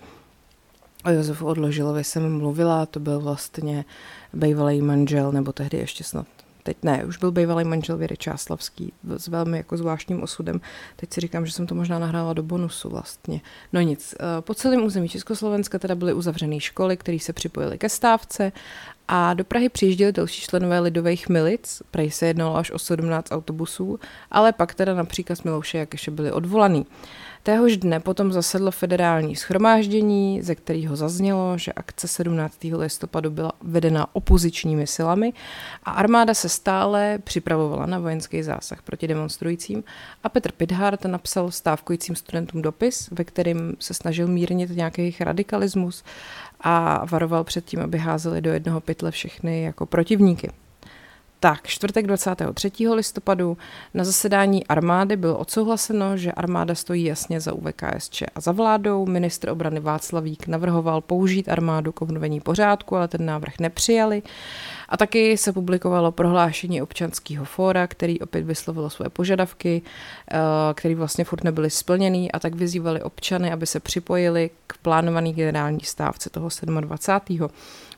O 1.05 1.11
Josefu 1.11 1.47
Odložilovi 1.47 2.05
jsem 2.05 2.39
mluvila, 2.39 2.87
to 2.87 3.01
byl 3.01 3.21
vlastně 3.21 3.85
bývalý 4.33 4.83
manžel, 4.83 5.33
nebo 5.33 5.53
tehdy 5.53 5.79
ještě 5.79 6.05
snad 6.05 6.27
teď 6.63 6.77
ne, 6.83 7.05
už 7.05 7.17
byl 7.17 7.33
bývalý 7.33 7.65
manžel 7.65 7.97
Věry 7.97 8.17
Čáslavský 8.17 8.93
s 9.17 9.29
velmi 9.29 9.57
jako 9.57 9.77
zvláštním 9.77 10.23
osudem. 10.23 10.61
Teď 10.97 11.13
si 11.13 11.21
říkám, 11.21 11.47
že 11.47 11.53
jsem 11.53 11.67
to 11.67 11.75
možná 11.75 11.99
nahrála 11.99 12.33
do 12.33 12.43
bonusu 12.43 12.89
vlastně. 12.89 13.41
No 13.73 13.81
nic, 13.81 14.15
eh, 14.21 14.41
po 14.41 14.55
celém 14.55 14.85
území 14.85 15.09
Československa 15.09 15.79
teda 15.79 15.95
byly 15.95 16.13
uzavřené 16.13 16.61
školy, 16.61 16.97
které 16.97 17.19
se 17.19 17.33
připojily 17.33 17.79
ke 17.79 17.89
stávce 17.89 18.53
a 19.09 19.35
do 19.35 19.45
Prahy 19.45 19.69
přijížděli 19.69 20.13
další 20.13 20.43
členové 20.43 20.81
lidových 20.81 21.29
milic, 21.29 21.83
Prahy 21.91 22.11
se 22.11 22.27
jednalo 22.27 22.57
až 22.57 22.71
o 22.71 22.79
17 22.79 23.33
autobusů, 23.33 24.01
ale 24.31 24.53
pak 24.53 24.75
teda 24.75 24.95
na 24.95 25.05
příkaz 25.05 25.43
Milouše 25.43 25.79
Jakeše 25.79 26.11
byli 26.11 26.33
odvolaný. 26.33 26.87
Téhož 27.43 27.77
dne 27.77 28.01
potom 28.01 28.33
zasedlo 28.33 28.71
federální 28.71 29.37
schromáždění, 29.37 30.43
ze 30.43 30.55
kterého 30.55 30.97
zaznělo, 30.97 31.59
že 31.59 31.73
akce 31.73 32.09
17. 32.09 32.59
listopadu 32.77 33.31
byla 33.31 33.53
vedena 33.63 34.15
opozičními 34.15 34.87
silami 34.87 35.33
a 35.85 35.91
armáda 35.91 36.35
se 36.35 36.49
stále 36.49 37.19
připravovala 37.25 37.87
na 37.87 37.99
vojenský 37.99 38.43
zásah 38.43 38.83
proti 38.83 39.09
demonstrujícím 39.09 39.85
a 40.25 40.29
Petr 40.29 40.53
Pidhart 40.53 41.05
napsal 41.05 41.51
stávkujícím 41.51 42.17
studentům 42.17 42.63
dopis, 42.63 43.09
ve 43.11 43.25
kterým 43.25 43.77
se 43.79 43.95
snažil 43.95 44.29
mírnit 44.29 44.71
nějaký 44.71 45.03
jejich 45.03 45.21
radikalismus 45.21 46.05
a 46.61 47.05
varoval 47.05 47.45
před 47.45 47.65
tím, 47.65 47.81
aby 47.81 47.99
házeli 47.99 48.41
do 48.41 48.53
jednoho 48.53 48.81
pytle 48.81 49.11
všechny 49.11 49.63
jako 49.63 49.87
protivníky. 49.87 50.51
Tak, 51.43 51.67
čtvrtek 51.67 52.07
23. 52.07 52.89
listopadu 52.95 53.57
na 53.95 54.05
zasedání 54.05 54.67
armády 54.67 55.17
bylo 55.17 55.39
odsouhlaseno, 55.39 56.17
že 56.17 56.33
armáda 56.33 56.75
stojí 56.75 57.05
jasně 57.05 57.41
za 57.41 57.53
UVKSČ 57.53 58.23
a 58.35 58.41
za 58.41 58.53
vládou. 58.53 59.07
Ministr 59.07 59.49
obrany 59.49 59.81
Václavík 59.81 60.47
navrhoval 60.47 61.01
použít 61.01 61.49
armádu 61.49 61.93
k 61.93 62.03
obnovení 62.03 62.41
pořádku, 62.41 62.97
ale 62.97 63.09
ten 63.09 63.27
návrh 63.27 63.53
nepřijali. 63.61 64.23
A 64.89 64.97
taky 64.97 65.37
se 65.37 65.53
publikovalo 65.53 66.13
prohlášení 66.13 66.83
občanského 66.83 67.45
fóra, 67.45 67.87
který 67.87 68.21
opět 68.21 68.45
vyslovilo 68.45 68.91
své 68.91 69.09
požadavky, 69.09 69.83
eh, 70.31 70.39
které 70.75 70.95
vlastně 70.95 71.25
furt 71.25 71.45
nebyly 71.45 71.71
splněný 71.71 72.33
a 72.33 72.39
tak 72.39 72.55
vyzývali 72.55 73.03
občany, 73.03 73.53
aby 73.53 73.67
se 73.67 73.81
připojili 73.81 74.51
k 74.67 74.79
plánované 74.79 75.33
generální 75.33 75.81
stávce 75.81 76.31
toho 76.31 76.49
27. 76.81 77.51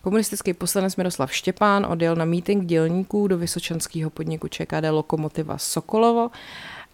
Komunistický 0.03 0.55
poslanec 0.55 0.97
Miroslav 0.97 1.33
Štěpán 1.33 1.87
odjel 1.87 2.17
na 2.17 2.25
meeting 2.25 2.65
dělníků 2.65 3.29
do 3.29 3.39
vysočanského 3.39 4.11
podniku 4.11 4.49
ČKD 4.49 4.91
Lokomotiva 4.91 5.59
Sokolovo 5.59 6.31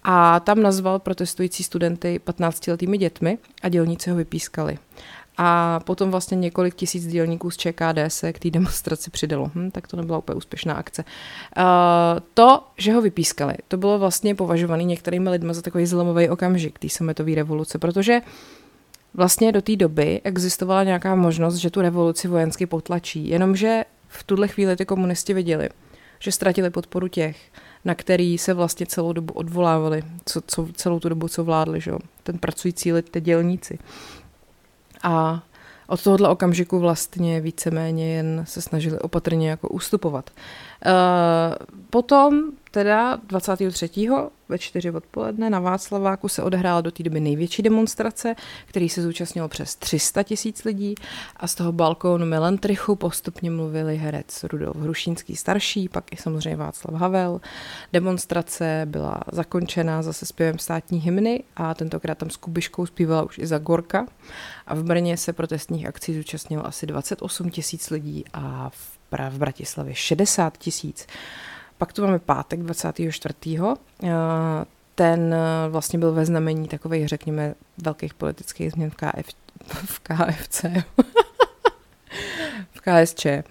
a 0.04 0.40
tam 0.40 0.62
nazval 0.62 0.98
protestující 0.98 1.64
studenty 1.64 2.20
15-letými 2.26 2.98
dětmi 2.98 3.38
a 3.62 3.68
dělníci 3.68 4.10
ho 4.10 4.16
vypískali. 4.16 4.78
A 5.38 5.80
potom 5.84 6.10
vlastně 6.10 6.36
několik 6.36 6.74
tisíc 6.74 7.06
dělníků 7.06 7.50
z 7.50 7.56
ČKD 7.56 7.98
se 8.08 8.32
k 8.32 8.38
té 8.38 8.50
demonstraci 8.50 9.10
přidalo. 9.10 9.50
Hm, 9.54 9.70
tak 9.70 9.86
to 9.86 9.96
nebyla 9.96 10.18
úplně 10.18 10.36
úspěšná 10.36 10.74
akce. 10.74 11.04
Uh, 11.56 11.64
to, 12.34 12.64
že 12.76 12.92
ho 12.92 13.02
vypískali, 13.02 13.54
to 13.68 13.76
bylo 13.76 13.98
vlastně 13.98 14.34
považované 14.34 14.84
některými 14.84 15.30
lidmi 15.30 15.54
za 15.54 15.62
takový 15.62 15.86
zlomový 15.86 16.28
okamžik 16.28 16.78
té 16.78 16.88
sametové 16.88 17.34
revoluce, 17.34 17.78
protože 17.78 18.20
vlastně 19.18 19.52
do 19.52 19.62
té 19.62 19.76
doby 19.76 20.20
existovala 20.24 20.84
nějaká 20.84 21.14
možnost, 21.14 21.54
že 21.56 21.70
tu 21.70 21.80
revoluci 21.80 22.28
vojensky 22.28 22.66
potlačí, 22.66 23.28
jenomže 23.28 23.84
v 24.08 24.24
tuhle 24.24 24.48
chvíli 24.48 24.76
ty 24.76 24.86
komunisti 24.86 25.34
viděli, 25.34 25.68
že 26.18 26.32
ztratili 26.32 26.70
podporu 26.70 27.08
těch, 27.08 27.36
na 27.84 27.94
který 27.94 28.38
se 28.38 28.54
vlastně 28.54 28.86
celou 28.86 29.12
dobu 29.12 29.34
odvolávali, 29.34 30.02
co, 30.24 30.40
co, 30.46 30.68
celou 30.72 31.00
tu 31.00 31.08
dobu, 31.08 31.28
co 31.28 31.44
vládli, 31.44 31.80
že 31.80 31.92
ten 32.22 32.38
pracující 32.38 32.92
lid, 32.92 33.10
ty 33.10 33.20
dělníci. 33.20 33.78
A 35.02 35.42
od 35.86 36.02
tohohle 36.02 36.28
okamžiku 36.28 36.78
vlastně 36.78 37.40
víceméně 37.40 38.14
jen 38.14 38.44
se 38.48 38.62
snažili 38.62 38.98
opatrně 38.98 39.50
jako 39.50 39.68
ustupovat. 39.68 40.30
Uh, 40.86 41.54
potom 41.90 42.52
teda 42.70 43.16
23. 43.16 44.08
ve 44.48 44.58
4 44.58 44.90
odpoledne 44.90 45.50
na 45.50 45.60
Václaváku 45.60 46.28
se 46.28 46.42
odehrála 46.42 46.80
do 46.80 46.90
té 46.90 47.02
doby 47.02 47.20
největší 47.20 47.62
demonstrace, 47.62 48.34
který 48.66 48.88
se 48.88 49.02
zúčastnilo 49.02 49.48
přes 49.48 49.76
300 49.76 50.22
tisíc 50.22 50.64
lidí 50.64 50.94
a 51.36 51.46
z 51.46 51.54
toho 51.54 51.72
balkónu 51.72 52.26
Melantrichu 52.26 52.96
postupně 52.96 53.50
mluvili 53.50 53.96
herec 53.96 54.44
Rudolf 54.44 54.76
Hrušínský 54.76 55.36
starší, 55.36 55.88
pak 55.88 56.12
i 56.12 56.16
samozřejmě 56.16 56.56
Václav 56.56 57.00
Havel. 57.00 57.40
Demonstrace 57.92 58.82
byla 58.84 59.20
zakončena 59.32 60.02
zase 60.02 60.26
zpěvem 60.26 60.58
státní 60.58 60.98
hymny 60.98 61.42
a 61.56 61.74
tentokrát 61.74 62.18
tam 62.18 62.30
s 62.30 62.36
Kubiškou 62.36 62.86
zpívala 62.86 63.22
už 63.22 63.38
i 63.38 63.46
za 63.46 63.58
Gorka 63.58 64.06
a 64.66 64.74
v 64.74 64.84
Brně 64.84 65.16
se 65.16 65.32
protestních 65.32 65.86
akcí 65.86 66.14
zúčastnilo 66.14 66.66
asi 66.66 66.86
28 66.86 67.50
tisíc 67.50 67.90
lidí 67.90 68.24
a 68.32 68.70
v, 68.70 68.97
v 69.10 69.38
Bratislavě 69.38 69.94
60 69.94 70.58
tisíc. 70.58 71.06
Pak 71.78 71.92
tu 71.92 72.02
máme 72.02 72.18
pátek 72.18 72.60
24. 72.60 73.34
Eh, 74.04 74.08
ten 74.94 75.34
eh, 75.34 75.68
vlastně 75.68 75.98
byl 75.98 76.12
ve 76.12 76.26
znamení 76.26 76.68
takových, 76.68 77.08
řekněme, 77.08 77.54
velkých 77.78 78.14
politických 78.14 78.72
změn 78.72 78.90
v, 78.90 78.94
KF, 78.94 79.34
v 79.84 80.00
KFC. 80.00 80.64
v 82.72 82.80
KSČ. 82.80 83.26
Eh, 83.26 83.42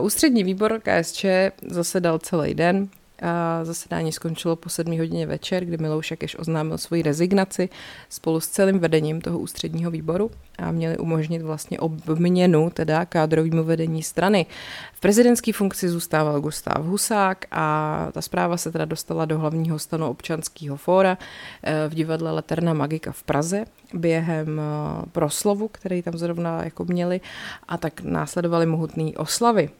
ústřední 0.00 0.44
výbor 0.44 0.80
KSČ 0.80 1.24
zasedal 1.66 2.18
celý 2.18 2.54
den, 2.54 2.88
a 3.22 3.64
zasedání 3.64 4.12
skončilo 4.12 4.56
po 4.56 4.68
sedmí 4.68 4.98
hodině 4.98 5.26
večer, 5.26 5.64
kdy 5.64 5.78
Milouš 5.78 6.10
Jakeš 6.10 6.38
oznámil 6.38 6.78
svoji 6.78 7.02
rezignaci 7.02 7.68
spolu 8.08 8.40
s 8.40 8.48
celým 8.48 8.78
vedením 8.78 9.20
toho 9.20 9.38
ústředního 9.38 9.90
výboru 9.90 10.30
a 10.58 10.72
měli 10.72 10.98
umožnit 10.98 11.42
vlastně 11.42 11.80
obměnu 11.80 12.70
teda 12.70 13.04
kádrovému 13.04 13.64
vedení 13.64 14.02
strany. 14.02 14.46
V 14.94 15.00
prezidentské 15.00 15.52
funkci 15.52 15.88
zůstával 15.88 16.40
Gustav 16.40 16.84
Husák 16.84 17.44
a 17.50 18.08
ta 18.12 18.22
zpráva 18.22 18.56
se 18.56 18.72
teda 18.72 18.84
dostala 18.84 19.24
do 19.24 19.38
hlavního 19.38 19.78
stanu 19.78 20.08
občanského 20.08 20.76
fóra 20.76 21.18
eh, 21.62 21.88
v 21.88 21.94
divadle 21.94 22.32
Leterna 22.32 22.74
Magika 22.74 23.12
v 23.12 23.22
Praze 23.22 23.64
během 23.94 24.60
eh, 24.60 25.06
proslovu, 25.12 25.68
který 25.68 26.02
tam 26.02 26.18
zrovna 26.18 26.64
jako 26.64 26.84
měli 26.84 27.20
a 27.68 27.76
tak 27.78 28.00
následovaly 28.00 28.66
mohutné 28.66 29.10
oslavy. 29.16 29.70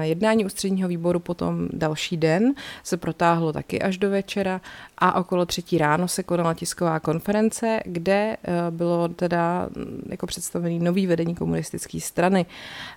Jednání 0.00 0.44
ústředního 0.44 0.88
výboru 0.88 1.20
potom 1.20 1.68
další 1.72 2.16
den 2.16 2.54
se 2.82 2.96
protáhlo 2.96 3.52
taky 3.52 3.82
až 3.82 3.98
do 3.98 4.10
večera 4.10 4.60
a 4.98 5.14
okolo 5.20 5.46
třetí 5.46 5.78
ráno 5.78 6.08
se 6.08 6.22
konala 6.22 6.54
tisková 6.54 7.00
konference, 7.00 7.80
kde 7.84 8.36
eh, 8.44 8.70
bylo 8.70 9.08
teda 9.08 9.68
mm, 9.76 10.02
jako 10.10 10.26
představený 10.26 10.78
nový 10.78 11.06
vedení 11.06 11.34
komunistické 11.34 12.00
strany. 12.00 12.46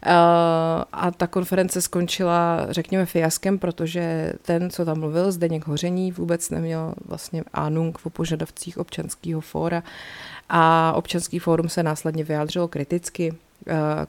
Eh, 0.06 0.12
a 0.94 1.12
ta 1.18 1.28
konference 1.28 1.82
skončila, 1.82 2.68
řekněme, 2.70 3.06
fiaskem, 3.06 3.60
protože 3.60 4.34
ten, 4.42 4.70
co 4.70 4.86
tam 4.86 5.00
mluvil, 5.00 5.32
Zdeněk 5.32 5.68
Hoření, 5.68 6.12
vůbec 6.12 6.50
neměl 6.50 6.94
vlastně 7.06 7.44
ánung 7.54 8.00
o 8.04 8.10
požadavcích 8.10 8.78
občanského 8.78 9.42
fóra 9.42 9.84
a 10.50 10.94
občanský 10.96 11.40
fórum 11.40 11.70
se 11.70 11.84
následně 11.84 12.24
vyjádřilo 12.24 12.68
kriticky 12.68 13.34
Eh, 13.34 13.47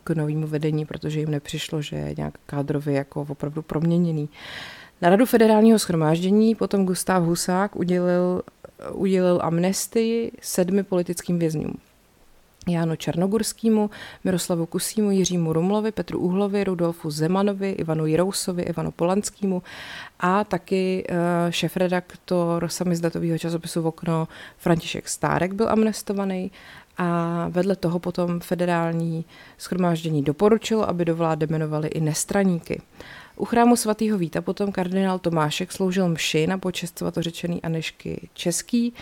k 0.04 0.10
novému 0.10 0.46
vedení, 0.46 0.86
protože 0.86 1.20
jim 1.20 1.30
nepřišlo, 1.30 1.82
že 1.82 1.96
je 1.96 2.14
nějak 2.16 2.34
kádrově 2.46 2.94
jako 2.94 3.26
opravdu 3.28 3.62
proměněný. 3.62 4.28
Na 5.02 5.10
radu 5.10 5.26
federálního 5.26 5.78
schromáždění 5.78 6.54
potom 6.54 6.86
Gustav 6.86 7.22
Husák 7.22 7.76
udělil, 7.76 8.42
udělil 8.92 9.40
amnestii 9.42 10.32
sedmi 10.40 10.82
politickým 10.82 11.38
vězňům. 11.38 11.74
Jánu 12.68 12.96
Černogurskému, 12.96 13.90
Miroslavu 14.24 14.66
Kusímu, 14.66 15.10
Jiřímu 15.10 15.52
Rumlovi, 15.52 15.92
Petru 15.92 16.18
Uhlovi, 16.18 16.64
Rudolfu 16.64 17.10
Zemanovi, 17.10 17.70
Ivanu 17.70 18.06
Jirousovi, 18.06 18.62
Ivanu 18.62 18.90
Polanskému 18.90 19.62
a 20.20 20.44
taky 20.44 21.04
uh, 21.10 21.16
šefredaktor 21.50 22.68
samizdatového 22.68 23.38
časopisu 23.38 23.82
v 23.82 23.86
okno 23.86 24.28
František 24.58 25.08
Stárek 25.08 25.52
byl 25.52 25.68
amnestovaný 25.68 26.50
a 26.98 27.46
vedle 27.48 27.76
toho 27.76 27.98
potom 27.98 28.40
federální 28.40 29.24
schromáždění 29.58 30.22
doporučilo, 30.22 30.88
aby 30.88 31.04
do 31.04 31.16
vlády 31.16 31.46
jmenovali 31.50 31.88
i 31.88 32.00
nestraníky. 32.00 32.82
U 33.36 33.44
chrámu 33.44 33.76
svatého 33.76 34.18
Víta 34.18 34.40
potom 34.40 34.72
kardinál 34.72 35.18
Tomášek 35.18 35.72
sloužil 35.72 36.08
mši 36.08 36.46
na 36.46 36.58
počest 36.58 36.98
svatořečený 36.98 37.62
Anešky 37.62 38.28
Český 38.34 38.94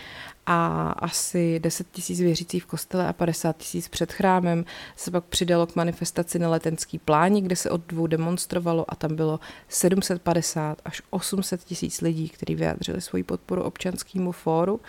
a 0.49 0.89
asi 0.89 1.59
10 1.59 1.87
tisíc 1.91 2.19
věřících 2.19 2.63
v 2.63 2.65
kostele 2.65 3.07
a 3.07 3.13
50 3.13 3.57
tisíc 3.57 3.87
před 3.87 4.13
chrámem 4.13 4.65
se 4.95 5.11
pak 5.11 5.23
přidalo 5.23 5.67
k 5.67 5.75
manifestaci 5.75 6.39
na 6.39 6.49
letenský 6.49 6.99
pláni, 6.99 7.41
kde 7.41 7.55
se 7.55 7.69
od 7.69 7.81
dvou 7.87 8.07
demonstrovalo 8.07 8.85
a 8.87 8.95
tam 8.95 9.15
bylo 9.15 9.39
750 9.69 10.81
až 10.85 11.01
800 11.09 11.63
tisíc 11.63 12.01
lidí, 12.01 12.29
kteří 12.29 12.55
vyjádřili 12.55 13.01
svoji 13.01 13.23
podporu 13.23 13.63
občanskému 13.63 14.31
fóru. 14.31 14.79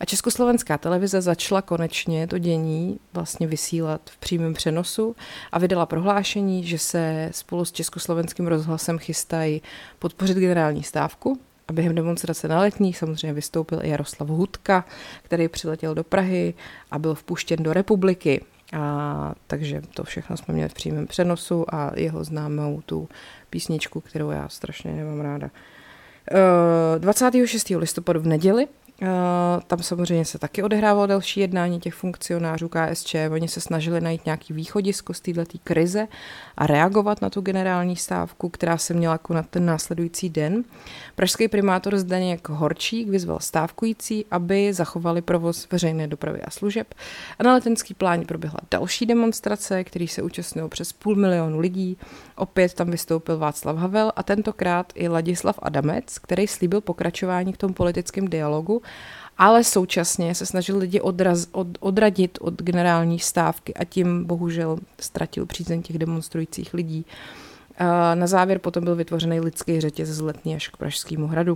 A 0.00 0.04
československá 0.04 0.78
televize 0.78 1.20
začala 1.20 1.62
konečně 1.62 2.26
to 2.26 2.38
dění 2.38 3.00
vlastně 3.12 3.46
vysílat 3.46 4.00
v 4.10 4.16
přímém 4.16 4.54
přenosu 4.54 5.16
a 5.52 5.58
vydala 5.58 5.86
prohlášení, 5.86 6.64
že 6.64 6.78
se 6.78 7.28
spolu 7.32 7.64
s 7.64 7.72
československým 7.72 8.46
rozhlasem 8.46 8.98
chystají 8.98 9.62
podpořit 9.98 10.36
generální 10.36 10.82
stávku 10.82 11.40
a 11.68 11.72
během 11.72 11.94
demonstrace 11.94 12.48
na 12.48 12.60
letních 12.60 12.98
samozřejmě 12.98 13.32
vystoupil 13.32 13.78
i 13.82 13.88
Jaroslav 13.88 14.28
Hudka, 14.28 14.84
který 15.22 15.48
přiletěl 15.48 15.94
do 15.94 16.04
Prahy 16.04 16.54
a 16.90 16.98
byl 16.98 17.14
vpuštěn 17.14 17.62
do 17.62 17.72
republiky. 17.72 18.44
A, 18.72 19.34
takže 19.46 19.82
to 19.94 20.04
všechno 20.04 20.36
jsme 20.36 20.54
měli 20.54 20.68
v 20.68 20.74
přímém 20.74 21.06
přenosu 21.06 21.74
a 21.74 21.90
jeho 21.94 22.24
známou 22.24 22.80
tu 22.86 23.08
písničku, 23.50 24.00
kterou 24.00 24.30
já 24.30 24.48
strašně 24.48 24.92
nemám 24.92 25.20
ráda. 25.20 25.50
26. 26.98 27.70
Eh, 27.70 27.76
listopadu 27.76 28.20
v 28.20 28.26
neděli 28.26 28.66
tam 29.66 29.82
samozřejmě 29.82 30.24
se 30.24 30.38
taky 30.38 30.62
odehrávalo 30.62 31.06
další 31.06 31.40
jednání 31.40 31.80
těch 31.80 31.94
funkcionářů 31.94 32.68
KSČ. 32.68 33.16
Oni 33.30 33.48
se 33.48 33.60
snažili 33.60 34.00
najít 34.00 34.24
nějaký 34.26 34.52
východisko 34.52 35.14
z 35.14 35.20
této 35.20 35.58
krize 35.64 36.08
a 36.56 36.66
reagovat 36.66 37.22
na 37.22 37.30
tu 37.30 37.40
generální 37.40 37.96
stávku, 37.96 38.48
která 38.48 38.78
se 38.78 38.94
měla 38.94 39.18
konat 39.18 39.46
ten 39.50 39.66
následující 39.66 40.30
den. 40.30 40.64
Pražský 41.14 41.48
primátor 41.48 41.98
Zdeněk 41.98 42.48
Horčík 42.48 43.08
vyzval 43.08 43.40
stávkující, 43.40 44.24
aby 44.30 44.72
zachovali 44.72 45.22
provoz 45.22 45.68
veřejné 45.70 46.08
dopravy 46.08 46.42
a 46.42 46.50
služeb. 46.50 46.94
A 47.38 47.42
na 47.42 47.54
letenský 47.54 47.94
plán 47.94 48.24
proběhla 48.24 48.60
další 48.70 49.06
demonstrace, 49.06 49.84
který 49.84 50.08
se 50.08 50.22
účastnilo 50.22 50.68
přes 50.68 50.92
půl 50.92 51.16
milionu 51.16 51.58
lidí. 51.58 51.98
Opět 52.36 52.74
tam 52.74 52.90
vystoupil 52.90 53.38
Václav 53.38 53.76
Havel 53.76 54.12
a 54.16 54.22
tentokrát 54.22 54.92
i 54.94 55.08
Ladislav 55.08 55.58
Adamec, 55.62 56.18
který 56.18 56.46
slíbil 56.46 56.80
pokračování 56.80 57.52
v 57.52 57.58
tom 57.58 57.74
politickém 57.74 58.28
dialogu 58.28 58.82
ale 59.38 59.64
současně 59.64 60.34
se 60.34 60.46
snažil 60.46 60.78
lidi 60.78 61.00
odraz, 61.00 61.46
od, 61.52 61.68
odradit 61.80 62.38
od 62.40 62.62
generální 62.62 63.18
stávky 63.18 63.74
a 63.74 63.84
tím 63.84 64.24
bohužel 64.24 64.78
ztratil 65.00 65.46
přízeň 65.46 65.82
těch 65.82 65.98
demonstrujících 65.98 66.74
lidí. 66.74 67.06
Na 68.14 68.26
závěr 68.26 68.58
potom 68.58 68.84
byl 68.84 68.96
vytvořený 68.96 69.40
lidský 69.40 69.80
řetěz 69.80 70.08
z 70.08 70.20
Letní 70.20 70.54
až 70.54 70.68
k 70.68 70.76
Pražskému 70.76 71.26
hradu. 71.26 71.54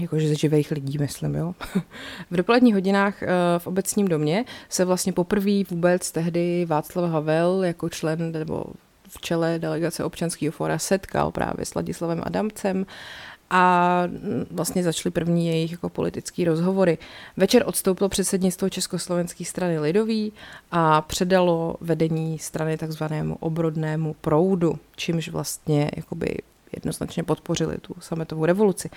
Jakože 0.00 0.28
ze 0.28 0.34
živých 0.34 0.70
lidí, 0.70 0.98
myslím, 0.98 1.34
jo. 1.34 1.54
v 2.30 2.36
dopoledních 2.36 2.74
hodinách 2.74 3.22
eh, 3.22 3.28
v 3.58 3.66
obecním 3.66 4.08
domě 4.08 4.44
se 4.68 4.84
vlastně 4.84 5.12
poprvé 5.12 5.64
vůbec 5.70 6.12
tehdy 6.12 6.64
Václav 6.64 7.10
Havel 7.10 7.64
jako 7.64 7.88
člen 7.88 8.32
nebo 8.32 8.64
v 9.08 9.20
čele 9.20 9.58
delegace 9.58 10.04
občanského 10.04 10.52
fora 10.52 10.78
setkal 10.78 11.30
právě 11.30 11.66
s 11.66 11.74
Ladislavem 11.74 12.22
Adamcem 12.24 12.86
a 13.54 14.02
vlastně 14.50 14.82
začaly 14.82 15.10
první 15.10 15.46
jejich 15.46 15.72
jako 15.72 15.88
politické 15.88 16.44
rozhovory. 16.44 16.98
Večer 17.36 17.62
odstoupilo 17.66 18.08
předsednictvo 18.08 18.68
Československé 18.68 19.44
strany 19.44 19.78
Lidový 19.78 20.32
a 20.70 21.00
předalo 21.00 21.76
vedení 21.80 22.38
strany 22.38 22.76
takzvanému 22.76 23.36
obrodnému 23.40 24.14
proudu, 24.20 24.78
čímž 24.96 25.28
vlastně 25.28 25.90
jakoby 25.96 26.36
jednoznačně 26.76 27.22
podpořili 27.22 27.78
tu 27.78 27.94
sametovou 28.00 28.44
revoluci. 28.44 28.90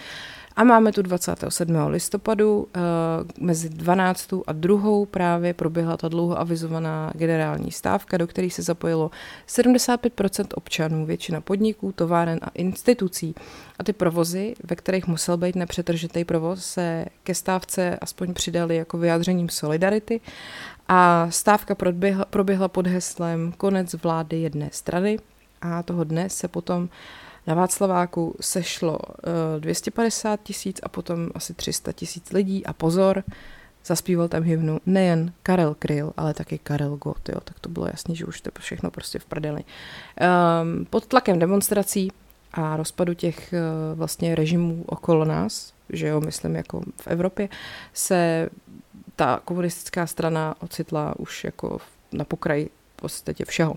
A 0.56 0.64
máme 0.64 0.92
tu 0.92 1.02
27. 1.02 1.88
listopadu, 1.88 2.68
eh, 2.76 2.80
mezi 3.40 3.70
12. 3.70 4.44
a 4.48 4.54
2. 4.54 5.06
právě 5.06 5.54
proběhla 5.54 5.98
ta 5.98 6.08
dlouho 6.08 6.40
avizovaná 6.40 7.12
generální 7.16 7.72
stávka, 7.72 8.18
do 8.18 8.28
které 8.28 8.50
se 8.50 8.62
zapojilo 8.62 9.12
75% 9.48 10.54
občanů, 10.54 11.06
většina 11.06 11.42
podniků, 11.42 11.92
továren 11.92 12.40
a 12.42 12.50
institucí. 12.54 13.36
A 13.80 13.84
ty 13.84 13.94
provozy, 13.94 14.56
ve 14.64 14.76
kterých 14.76 15.08
musel 15.08 15.38
být 15.38 15.56
nepřetržitý 15.56 16.26
provoz, 16.26 16.66
se 16.66 17.06
ke 17.24 17.36
stávce 17.36 17.98
aspoň 18.02 18.34
přidali 18.34 18.76
jako 18.76 18.98
vyjádřením 18.98 19.50
solidarity. 19.50 20.22
A 20.88 21.28
stávka 21.30 21.76
proběhla, 21.76 22.26
proběhla 22.26 22.68
pod 22.68 22.88
heslem 22.88 23.54
konec 23.58 23.94
vlády 23.94 24.42
jedné 24.42 24.70
strany 24.72 25.20
a 25.62 25.84
toho 25.84 26.04
dne 26.04 26.30
se 26.30 26.48
potom 26.48 26.90
na 27.48 27.54
Václaváku 27.54 28.36
sešlo 28.42 29.00
250 29.60 30.34
eh, 30.34 30.38
tisíc 30.44 30.80
a 30.84 30.90
potom 30.90 31.30
asi 31.36 31.54
300 31.54 31.92
tisíc 31.92 32.32
lidí 32.32 32.66
a 32.66 32.74
pozor, 32.74 33.24
zaspíval 33.86 34.28
tam 34.28 34.44
hymnu 34.44 34.80
nejen 34.86 35.34
Karel 35.44 35.76
Kryl, 35.80 36.14
ale 36.18 36.34
taky 36.34 36.58
Karel 36.58 36.98
Gott, 36.98 37.30
jo, 37.30 37.40
tak 37.44 37.60
to 37.60 37.70
bylo 37.70 37.88
jasný, 37.88 38.16
že 38.16 38.26
už 38.26 38.42
to 38.42 38.50
všechno 38.60 38.92
prostě 38.92 39.20
v 39.20 39.26
prdeli. 39.26 39.64
Um, 39.64 40.86
pod 40.86 41.06
tlakem 41.06 41.40
demonstrací 41.40 42.12
a 42.54 42.78
rozpadu 42.78 43.14
těch 43.14 43.54
uh, 43.54 43.98
vlastně 43.98 44.36
režimů 44.36 44.84
okolo 44.88 45.26
nás, 45.26 45.74
že 45.90 46.08
jo, 46.08 46.22
myslím 46.22 46.56
jako 46.56 46.82
v 47.02 47.08
Evropě, 47.08 47.50
se 47.94 48.50
ta 49.16 49.42
komunistická 49.46 50.08
strana 50.08 50.56
ocitla 50.60 51.20
už 51.20 51.44
jako 51.44 51.78
na 52.12 52.26
pokraji 52.26 52.70
podstatě 53.06 53.46
všeho. 53.46 53.76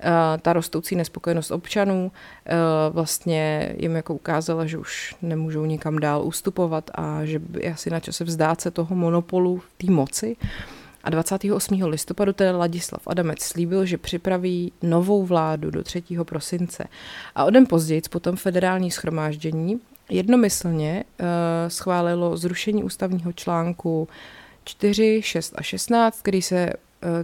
Eh, 0.00 0.38
ta 0.42 0.52
rostoucí 0.52 0.96
nespokojenost 0.96 1.50
občanů 1.50 2.12
eh, 2.46 2.54
vlastně 2.90 3.74
jim 3.78 3.96
jako 3.96 4.14
ukázala, 4.14 4.66
že 4.66 4.78
už 4.78 5.14
nemůžou 5.22 5.64
nikam 5.64 5.98
dál 5.98 6.22
ustupovat 6.24 6.90
a 6.94 7.24
že 7.24 7.38
by 7.38 7.72
asi 7.72 7.90
na 7.90 8.00
čase 8.00 8.24
vzdát 8.24 8.60
se 8.60 8.70
toho 8.70 8.96
monopolu 8.96 9.62
té 9.76 9.92
moci. 9.92 10.36
A 11.04 11.10
28. 11.10 11.82
listopadu 11.82 12.32
tedy 12.32 12.52
Ladislav 12.52 13.02
Adamec 13.06 13.42
slíbil, 13.42 13.84
že 13.84 13.98
připraví 13.98 14.72
novou 14.82 15.24
vládu 15.24 15.70
do 15.70 15.82
3. 15.82 16.02
prosince. 16.24 16.84
A 17.34 17.44
o 17.44 17.50
den 17.50 17.66
později 17.66 18.02
potom 18.10 18.36
federální 18.36 18.90
schromáždění 18.90 19.80
jednomyslně 20.10 21.04
uh, 21.04 21.26
schválilo 21.68 22.36
zrušení 22.36 22.84
ústavního 22.84 23.32
článku 23.32 24.08
4, 24.64 25.20
6 25.22 25.54
a 25.56 25.62
16, 25.62 26.22
který 26.22 26.42
se 26.42 26.72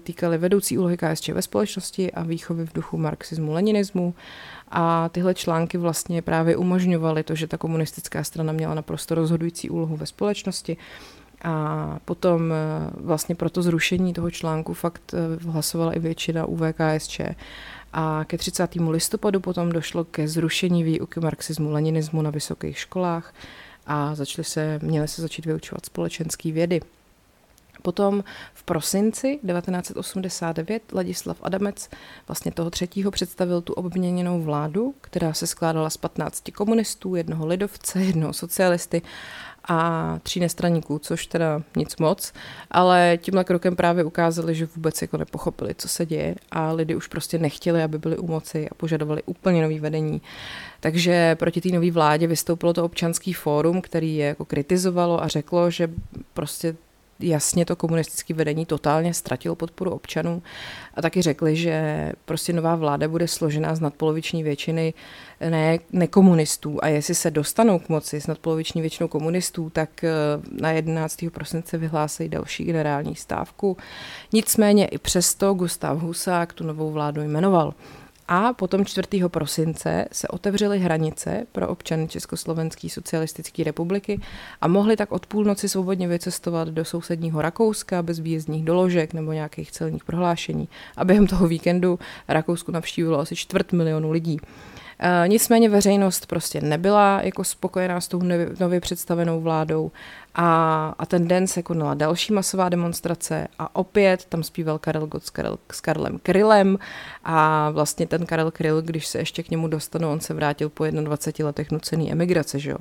týkaly 0.01 0.39
vedoucí 0.39 0.79
úlohy 0.79 0.97
KSČ 0.97 1.29
ve 1.29 1.43
společnosti 1.43 2.13
a 2.13 2.23
výchovy 2.23 2.67
v 2.67 2.73
duchu 2.73 2.99
marxismu, 2.99 3.53
leninismu. 3.53 4.15
A 4.69 5.09
tyhle 5.09 5.35
články 5.35 5.79
vlastně 5.79 6.23
právě 6.23 6.57
umožňovaly 6.57 7.23
to, 7.23 7.35
že 7.35 7.47
ta 7.47 7.57
komunistická 7.59 8.25
strana 8.25 8.53
měla 8.53 8.75
naprosto 8.75 9.15
rozhodující 9.15 9.71
úlohu 9.71 9.97
ve 9.97 10.07
společnosti. 10.07 10.77
A 11.43 11.99
potom 12.05 12.53
eh, 12.53 12.57
vlastně 13.01 13.35
pro 13.35 13.51
to 13.51 13.63
zrušení 13.63 14.13
toho 14.13 14.31
článku 14.31 14.75
fakt 14.75 15.15
eh, 15.15 15.51
hlasovala 15.51 15.93
i 15.93 15.99
většina 15.99 16.47
UVKSČ. 16.47 17.21
A 17.93 18.25
ke 18.25 18.39
30. 18.39 18.75
listopadu 18.75 19.41
potom 19.41 19.73
došlo 19.73 20.05
ke 20.05 20.29
zrušení 20.29 20.85
výuky 20.85 21.21
marxismu, 21.21 21.71
leninismu 21.71 22.23
na 22.23 22.31
vysokých 22.31 22.79
školách 22.79 23.35
a 23.87 24.15
začaly 24.15 24.45
se, 24.45 24.79
měly 24.83 25.09
se 25.09 25.23
začít 25.23 25.47
vyučovat 25.47 25.87
společenské 25.87 26.53
vědy. 26.53 26.81
Potom 27.83 28.25
v 28.55 28.63
prosinci 28.63 29.39
1989 29.47 30.93
Ladislav 30.93 31.37
Adamec 31.43 31.89
vlastně 32.29 32.53
toho 32.53 32.71
třetího 32.71 33.11
představil 33.11 33.61
tu 33.61 33.73
obměněnou 33.73 34.43
vládu, 34.43 34.95
která 35.01 35.33
se 35.33 35.47
skládala 35.47 35.91
z 35.91 35.97
15 35.97 36.43
komunistů, 36.55 37.15
jednoho 37.15 37.47
lidovce, 37.47 38.03
jednoho 38.03 38.33
socialisty 38.33 39.03
a 39.69 40.19
tří 40.23 40.41
nestraníků, 40.41 40.99
což 40.99 41.27
teda 41.27 41.63
nic 41.77 41.97
moc, 41.97 42.33
ale 42.71 43.19
tímhle 43.23 43.45
krokem 43.45 43.77
právě 43.77 44.05
ukázali, 44.05 44.55
že 44.55 44.69
vůbec 44.77 45.03
jako 45.03 45.17
nepochopili, 45.17 45.75
co 45.75 45.89
se 45.89 46.07
děje 46.07 46.35
a 46.51 46.73
lidi 46.73 46.95
už 46.95 47.07
prostě 47.07 47.39
nechtěli, 47.39 47.83
aby 47.83 47.99
byli 47.99 48.19
u 48.19 48.27
moci 48.27 48.69
a 48.69 48.75
požadovali 48.75 49.23
úplně 49.27 49.63
nový 49.63 49.81
vedení. 49.81 50.23
Takže 50.81 51.35
proti 51.35 51.61
té 51.61 51.69
nové 51.69 51.91
vládě 51.91 52.27
vystoupilo 52.27 52.73
to 52.73 52.85
občanský 52.85 53.33
fórum, 53.33 53.81
který 53.81 54.17
je 54.17 54.27
jako 54.27 54.45
kritizovalo 54.45 55.23
a 55.23 55.29
řeklo, 55.29 55.71
že 55.71 55.91
prostě 56.35 56.77
jasně 57.21 57.65
to 57.65 57.77
komunistické 57.77 58.35
vedení 58.35 58.67
totálně 58.67 59.15
ztratilo 59.15 59.55
podporu 59.55 59.91
občanů 59.91 60.43
a 60.95 61.03
taky 61.03 61.23
řekli, 61.23 61.57
že 61.57 62.13
prostě 62.25 62.53
nová 62.53 62.77
vláda 62.77 63.09
bude 63.09 63.29
složená 63.29 63.75
z 63.75 63.81
nadpoloviční 63.81 64.43
většiny 64.43 64.95
ne, 65.41 65.79
nekomunistů 65.93 66.79
a 66.83 66.89
jestli 66.89 67.15
se 67.15 67.31
dostanou 67.31 67.79
k 67.79 67.89
moci 67.89 68.21
s 68.21 68.27
nadpoloviční 68.27 68.81
většinou 68.81 69.09
komunistů, 69.09 69.71
tak 69.71 70.05
eh, 70.05 70.11
na 70.61 70.71
11. 70.71 71.25
prosince 71.33 71.79
vyhlásejí 71.79 72.29
další 72.29 72.65
generální 72.65 73.15
stávku. 73.15 73.77
Nicméně 74.33 74.87
i 74.87 74.99
přesto 74.99 75.55
Gustav 75.55 75.99
Husák 75.99 76.53
tu 76.53 76.65
novou 76.65 76.91
vládu 76.91 77.23
jmenoval. 77.23 77.75
A 78.29 78.53
potom 78.53 78.85
4. 78.85 79.09
prosince 79.29 80.05
se 80.13 80.29
otevřely 80.29 80.79
hranice 80.79 81.47
pro 81.53 81.69
občany 81.69 82.09
Československé 82.09 82.89
socialistické 82.89 83.65
republiky 83.65 84.21
a 84.61 84.69
mohli 84.69 84.97
tak 84.97 85.13
od 85.13 85.27
půlnoci 85.27 85.69
svobodně 85.69 86.09
vycestovat 86.09 86.69
do 86.69 86.85
sousedního 86.85 87.43
Rakouska 87.43 88.03
bez 88.03 88.19
výjezdních 88.19 88.65
doložek 88.65 89.15
nebo 89.15 89.33
nějakých 89.33 89.73
celních 89.73 90.05
prohlášení. 90.05 90.69
A 90.97 91.05
během 91.05 91.27
toho 91.27 91.49
víkendu 91.49 91.99
Rakousku 92.29 92.73
navštívilo 92.73 93.19
asi 93.19 93.37
čtvrt 93.37 93.73
milionu 93.73 94.11
lidí. 94.11 94.39
Eh, 94.99 95.29
nicméně 95.29 95.69
veřejnost 95.69 96.27
prostě 96.27 96.61
nebyla 96.61 97.21
jako 97.23 97.45
spokojená 97.45 98.01
s 98.01 98.09
tou 98.09 98.23
nově 98.61 98.81
představenou 98.81 99.41
vládou 99.41 99.91
a, 100.35 100.95
a 100.99 101.07
ten 101.07 101.29
den 101.29 101.47
se 101.47 101.63
konala 101.63 101.95
další 101.95 102.33
masová 102.33 102.69
demonstrace 102.69 103.49
a 103.59 103.77
opět 103.77 104.25
tam 104.25 104.43
zpíval 104.43 104.79
Karel 104.79 105.07
Gott 105.07 105.25
s, 105.25 105.31
Karel, 105.31 105.59
s 105.73 105.81
Karlem 105.81 106.19
Krylem 106.23 106.79
a 107.25 107.71
vlastně 107.71 108.07
ten 108.07 108.27
Karel 108.27 108.51
Kryl, 108.51 108.83
když 108.83 109.07
se 109.07 109.19
ještě 109.19 109.43
k 109.43 109.51
němu 109.51 109.69
dostanu, 109.69 110.11
on 110.11 110.21
se 110.21 110.35
vrátil 110.35 110.69
po 110.69 110.87
21 110.87 111.47
letech 111.47 111.71
nucený 111.71 112.13
emigrace, 112.13 112.59
že 112.59 112.71
jo. 112.71 112.79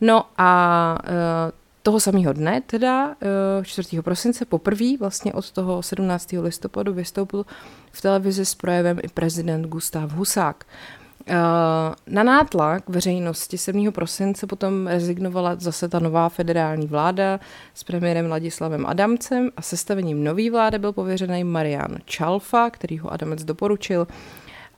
No 0.00 0.24
a 0.38 0.98
uh, 1.04 1.50
toho 1.82 2.00
samého 2.00 2.32
dne, 2.32 2.60
teda 2.60 3.16
4. 3.62 4.02
prosince, 4.02 4.44
poprvé 4.44 4.96
vlastně 5.00 5.32
od 5.32 5.50
toho 5.50 5.82
17. 5.82 6.32
listopadu 6.32 6.92
vystoupil 6.94 7.46
v 7.92 8.00
televizi 8.00 8.46
s 8.46 8.54
projevem 8.54 8.98
i 9.02 9.08
prezident 9.08 9.66
Gustav 9.66 10.12
Husák. 10.12 10.64
Eh, 11.26 11.34
na 12.06 12.22
nátlak 12.22 12.88
veřejnosti 12.88 13.58
7. 13.58 13.92
prosince 13.92 14.46
potom 14.46 14.86
rezignovala 14.86 15.56
zase 15.58 15.88
ta 15.88 15.98
nová 15.98 16.28
federální 16.28 16.86
vláda 16.86 17.40
s 17.74 17.84
premiérem 17.84 18.30
Ladislavem 18.30 18.86
Adamcem 18.86 19.50
a 19.56 19.62
sestavením 19.62 20.24
nový 20.24 20.50
vlády 20.50 20.78
byl 20.78 20.92
pověřený 20.92 21.44
Marian 21.44 21.96
Čalfa, 22.04 22.70
který 22.70 22.98
ho 22.98 23.12
Adamec 23.12 23.44
doporučil. 23.44 24.06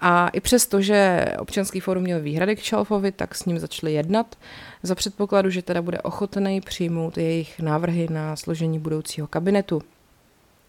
A 0.00 0.28
i 0.28 0.40
přesto, 0.40 0.80
že 0.80 1.26
občanský 1.38 1.80
fórum 1.80 2.02
měl 2.02 2.20
výhrady 2.20 2.56
k 2.56 2.62
Čalfovi, 2.62 3.12
tak 3.12 3.34
s 3.34 3.44
ním 3.44 3.58
začali 3.58 3.92
jednat 3.92 4.36
za 4.82 4.94
předpokladu, 4.94 5.50
že 5.50 5.62
teda 5.62 5.82
bude 5.82 5.98
ochotný 5.98 6.60
přijmout 6.60 7.18
jejich 7.18 7.60
návrhy 7.60 8.08
na 8.10 8.36
složení 8.36 8.78
budoucího 8.78 9.26
kabinetu. 9.26 9.82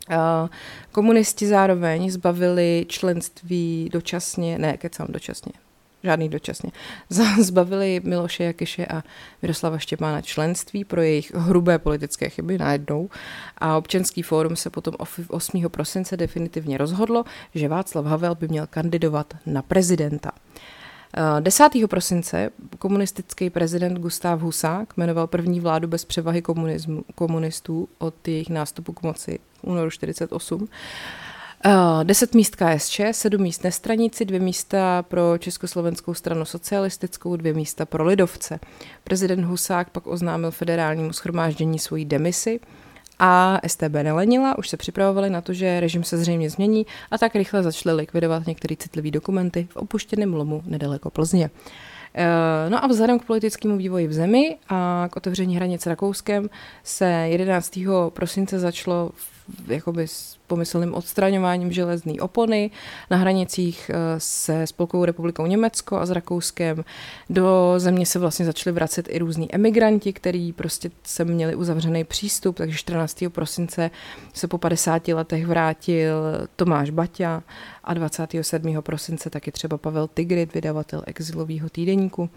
Eh, 0.09 0.49
komunisti 0.91 1.47
zároveň 1.47 2.11
zbavili 2.11 2.85
členství 2.89 3.89
dočasně, 3.93 4.57
ne, 4.57 4.77
kecám 4.77 5.07
dočasně, 5.09 5.51
žádný 6.05 6.29
dočasně, 6.29 6.71
zbavili 7.41 8.01
Miloše 8.03 8.43
Jakeše 8.43 8.85
a 8.85 9.03
Miroslava 9.41 9.77
Štěpána 9.77 10.21
členství 10.21 10.85
pro 10.85 11.01
jejich 11.01 11.35
hrubé 11.35 11.79
politické 11.79 12.29
chyby 12.29 12.57
najednou 12.57 13.09
a 13.57 13.77
občanský 13.77 14.21
fórum 14.21 14.55
se 14.55 14.69
potom 14.69 14.93
8. 15.27 15.69
prosince 15.69 16.17
definitivně 16.17 16.77
rozhodlo, 16.77 17.23
že 17.55 17.67
Václav 17.67 18.05
Havel 18.05 18.35
by 18.35 18.47
měl 18.47 18.67
kandidovat 18.67 19.33
na 19.45 19.61
prezidenta. 19.61 20.31
10. 21.39 21.69
prosince 21.89 22.49
komunistický 22.79 23.49
prezident 23.49 23.99
Gustav 23.99 24.41
Husák 24.41 24.97
jmenoval 24.97 25.27
první 25.27 25.59
vládu 25.59 25.87
bez 25.87 26.05
převahy 26.05 26.43
komunistů 27.15 27.89
od 27.97 28.27
jejich 28.27 28.49
nástupu 28.49 28.93
k 28.93 29.01
moci 29.01 29.39
v 29.53 29.63
únoru 29.63 29.89
48 29.89 30.67
Uh, 31.65 32.03
deset 32.03 32.35
míst 32.35 32.55
KSČ, 32.55 33.01
sedm 33.11 33.41
míst 33.41 33.63
nestraníci, 33.63 34.25
dvě 34.25 34.39
místa 34.39 35.03
pro 35.03 35.37
Československou 35.37 36.13
stranu 36.13 36.45
socialistickou, 36.45 37.35
dvě 37.35 37.53
místa 37.53 37.85
pro 37.85 38.03
lidovce. 38.03 38.59
Prezident 39.03 39.45
Husák 39.45 39.89
pak 39.89 40.07
oznámil 40.07 40.51
federálnímu 40.51 41.13
schromáždění 41.13 41.79
svoji 41.79 42.05
demisi 42.05 42.59
a 43.19 43.59
STB 43.67 43.93
nelenila, 44.03 44.57
už 44.57 44.69
se 44.69 44.77
připravovali 44.77 45.29
na 45.29 45.41
to, 45.41 45.53
že 45.53 45.79
režim 45.79 46.03
se 46.03 46.17
zřejmě 46.17 46.49
změní 46.49 46.85
a 47.11 47.17
tak 47.17 47.35
rychle 47.35 47.63
začali 47.63 47.95
likvidovat 47.95 48.47
některé 48.47 48.75
citlivé 48.75 49.11
dokumenty 49.11 49.67
v 49.71 49.75
opuštěném 49.75 50.33
lomu 50.33 50.63
nedaleko 50.65 51.09
Plzně. 51.09 51.49
Eh, 52.17 52.69
no 52.69 52.83
a 52.83 52.87
vzhledem 52.87 53.19
k 53.19 53.25
politickému 53.25 53.77
vývoji 53.77 54.07
v 54.07 54.13
zemi 54.13 54.57
a 54.69 55.07
k 55.11 55.15
otevření 55.15 55.55
hranic 55.55 55.85
Rakouskem 55.85 56.49
se 56.83 57.05
11. 57.05 58.09
prosince 58.09 58.59
začalo 58.59 59.11
jakoby 59.67 60.07
pomyslným 60.47 60.93
odstraňováním 60.93 61.71
železné 61.71 62.13
opony 62.21 62.71
na 63.11 63.17
hranicích 63.17 63.91
eh, 63.93 63.95
se 64.17 64.67
Spolkovou 64.67 65.05
republikou 65.05 65.45
Německo 65.45 65.97
a 65.97 66.05
s 66.05 66.11
Rakouskem. 66.11 66.83
Do 67.29 67.73
země 67.77 68.05
se 68.05 68.19
vlastně 68.19 68.45
začali 68.45 68.73
vracet 68.73 69.07
i 69.09 69.19
různí 69.19 69.55
emigranti, 69.55 70.13
kteří 70.13 70.53
prostě 70.53 70.91
se 71.03 71.25
měli 71.25 71.55
uzavřený 71.55 72.03
přístup, 72.03 72.57
takže 72.57 72.77
14. 72.77 73.23
prosince 73.29 73.91
se 74.33 74.47
po 74.47 74.57
50 74.57 75.07
letech 75.07 75.45
vrátil 75.45 76.13
Tomáš 76.55 76.89
Baťa 76.89 77.43
a 77.83 77.93
27. 77.93 78.81
prosince 78.81 79.29
taky 79.29 79.51
třeba 79.51 79.77
Pavel 79.77 80.07
Tigrit, 80.07 80.53
vydavatel 80.53 81.03
exilového 81.05 81.69
týdeníku. 81.69 82.29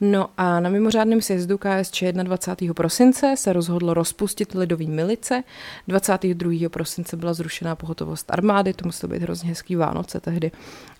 No 0.00 0.28
a 0.36 0.60
na 0.60 0.70
mimořádném 0.70 1.20
sjezdu 1.20 1.58
KSČ 1.58 2.02
21. 2.02 2.74
prosince 2.74 3.34
se 3.36 3.52
rozhodlo 3.52 3.94
rozpustit 3.94 4.54
lidový 4.54 4.86
milice. 4.86 5.42
22. 5.88 6.68
prosince 6.68 7.16
byla 7.16 7.32
zrušená 7.48 7.76
pohotovost 7.76 8.30
armády, 8.30 8.72
to 8.72 8.84
muselo 8.84 9.12
být 9.12 9.22
hrozně 9.22 9.48
hezký 9.48 9.76
Vánoce 9.76 10.20
tehdy. 10.20 10.50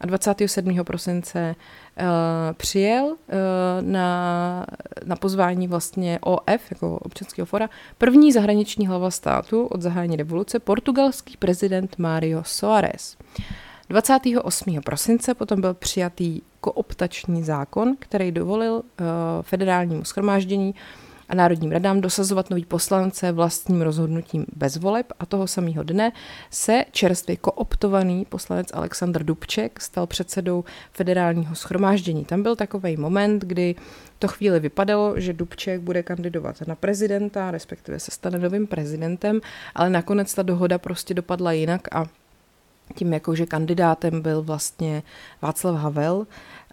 A 0.00 0.06
27. 0.06 0.84
prosince 0.84 1.54
uh, 2.00 2.04
přijel 2.56 3.04
uh, 3.04 3.16
na, 3.80 4.66
na 5.04 5.16
pozvání 5.16 5.68
vlastně 5.68 6.18
OF, 6.22 6.70
jako 6.70 6.98
občanského 6.98 7.46
fora, 7.46 7.68
první 7.98 8.32
zahraniční 8.32 8.86
hlava 8.86 9.10
státu 9.10 9.66
od 9.66 9.82
zahájení 9.82 10.16
revoluce, 10.16 10.58
portugalský 10.58 11.36
prezident 11.36 11.98
Mário 11.98 12.42
Soares. 12.44 13.16
28. 13.88 14.80
prosince 14.80 15.34
potom 15.34 15.60
byl 15.60 15.74
přijatý 15.74 16.40
kooptační 16.60 17.42
zákon, 17.42 17.96
který 17.98 18.32
dovolil 18.32 18.72
uh, 18.72 18.82
federálnímu 19.42 20.04
schromáždění 20.04 20.74
a 21.28 21.34
národním 21.34 21.72
radám 21.72 22.00
dosazovat 22.00 22.50
nový 22.50 22.64
poslance 22.64 23.32
vlastním 23.32 23.82
rozhodnutím 23.82 24.46
bez 24.56 24.76
voleb 24.76 25.12
a 25.18 25.26
toho 25.26 25.46
samého 25.46 25.82
dne 25.82 26.12
se 26.50 26.84
čerstvě 26.90 27.36
kooptovaný 27.36 28.24
poslanec 28.24 28.68
Aleksandr 28.72 29.24
Dubček 29.24 29.80
stal 29.80 30.06
předsedou 30.06 30.64
federálního 30.92 31.54
schromáždění. 31.54 32.24
Tam 32.24 32.42
byl 32.42 32.56
takový 32.56 32.96
moment, 32.96 33.44
kdy 33.44 33.74
to 34.18 34.28
chvíli 34.28 34.60
vypadalo, 34.60 35.20
že 35.20 35.32
Dubček 35.32 35.80
bude 35.80 36.02
kandidovat 36.02 36.56
na 36.66 36.74
prezidenta, 36.74 37.50
respektive 37.50 38.00
se 38.00 38.10
stane 38.10 38.38
novým 38.38 38.66
prezidentem, 38.66 39.40
ale 39.74 39.90
nakonec 39.90 40.34
ta 40.34 40.42
dohoda 40.42 40.78
prostě 40.78 41.14
dopadla 41.14 41.52
jinak 41.52 41.94
a 41.94 42.06
tím 42.94 43.12
jako, 43.12 43.34
že 43.34 43.46
kandidátem 43.46 44.20
byl 44.20 44.42
vlastně 44.42 45.02
Václav 45.42 45.76
Havel, 45.76 46.26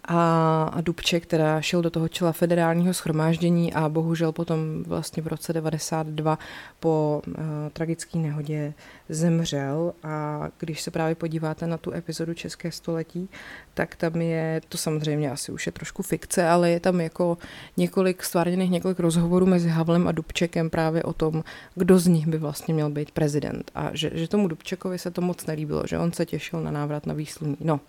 a, 0.06 0.80
Dubček, 0.80 1.22
která 1.22 1.60
šel 1.60 1.82
do 1.82 1.90
toho 1.90 2.08
čela 2.08 2.32
federálního 2.32 2.94
schromáždění 2.94 3.74
a 3.74 3.88
bohužel 3.88 4.32
potom 4.32 4.82
vlastně 4.86 5.22
v 5.22 5.26
roce 5.26 5.52
92 5.52 6.38
po 6.80 7.22
uh, 7.26 7.34
tragické 7.72 8.18
nehodě 8.18 8.74
zemřel 9.08 9.92
a 10.02 10.44
když 10.58 10.82
se 10.82 10.90
právě 10.90 11.14
podíváte 11.14 11.66
na 11.66 11.76
tu 11.78 11.92
epizodu 11.92 12.34
České 12.34 12.72
století, 12.72 13.28
tak 13.74 13.96
tam 13.96 14.20
je, 14.20 14.60
to 14.68 14.78
samozřejmě 14.78 15.30
asi 15.30 15.52
už 15.52 15.66
je 15.66 15.72
trošku 15.72 16.02
fikce, 16.02 16.48
ale 16.48 16.70
je 16.70 16.80
tam 16.80 17.00
jako 17.00 17.38
několik 17.76 18.22
stvárněných 18.22 18.70
několik 18.70 19.00
rozhovorů 19.00 19.46
mezi 19.46 19.68
Havlem 19.68 20.08
a 20.08 20.12
Dubčekem 20.12 20.70
právě 20.70 21.02
o 21.02 21.12
tom, 21.12 21.44
kdo 21.74 21.98
z 21.98 22.06
nich 22.06 22.26
by 22.26 22.38
vlastně 22.38 22.74
měl 22.74 22.90
být 22.90 23.10
prezident 23.10 23.70
a 23.74 23.90
že, 23.92 24.10
že 24.14 24.28
tomu 24.28 24.48
Dubčekovi 24.48 24.98
se 24.98 25.10
to 25.10 25.20
moc 25.20 25.46
nelíbilo, 25.46 25.86
že 25.86 25.98
on 25.98 26.12
se 26.12 26.26
těšil 26.26 26.60
na 26.60 26.70
návrat 26.70 27.06
na 27.06 27.14
výsluní. 27.14 27.56
No, 27.60 27.80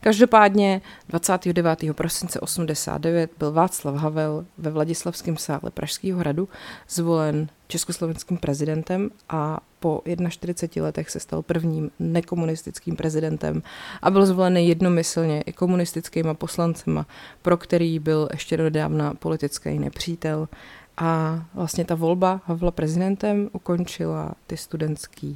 každopádně 0.00 0.80
29. 1.08 1.57
prosince 1.94 2.40
89 2.40 3.30
byl 3.38 3.52
Václav 3.52 3.94
Havel 3.94 4.46
ve 4.58 4.70
Vladislavském 4.70 5.36
sále 5.36 5.70
Pražského 5.74 6.18
hradu 6.18 6.48
zvolen 6.88 7.48
československým 7.68 8.36
prezidentem 8.36 9.10
a 9.28 9.60
po 9.80 10.02
41 10.28 10.86
letech 10.86 11.10
se 11.10 11.20
stal 11.20 11.42
prvním 11.42 11.90
nekomunistickým 11.98 12.96
prezidentem 12.96 13.62
a 14.02 14.10
byl 14.10 14.26
zvolený 14.26 14.68
jednomyslně 14.68 15.42
i 15.42 15.52
komunistickýma 15.52 16.34
poslancema, 16.34 17.06
pro 17.42 17.56
který 17.56 17.98
byl 17.98 18.28
ještě 18.32 18.56
dodávna 18.56 19.14
politický 19.14 19.78
nepřítel. 19.78 20.48
A 20.96 21.44
vlastně 21.54 21.84
ta 21.84 21.94
volba 21.94 22.40
Havla 22.44 22.70
prezidentem 22.70 23.48
ukončila 23.52 24.34
ty 24.46 24.56
studentské 24.56 25.34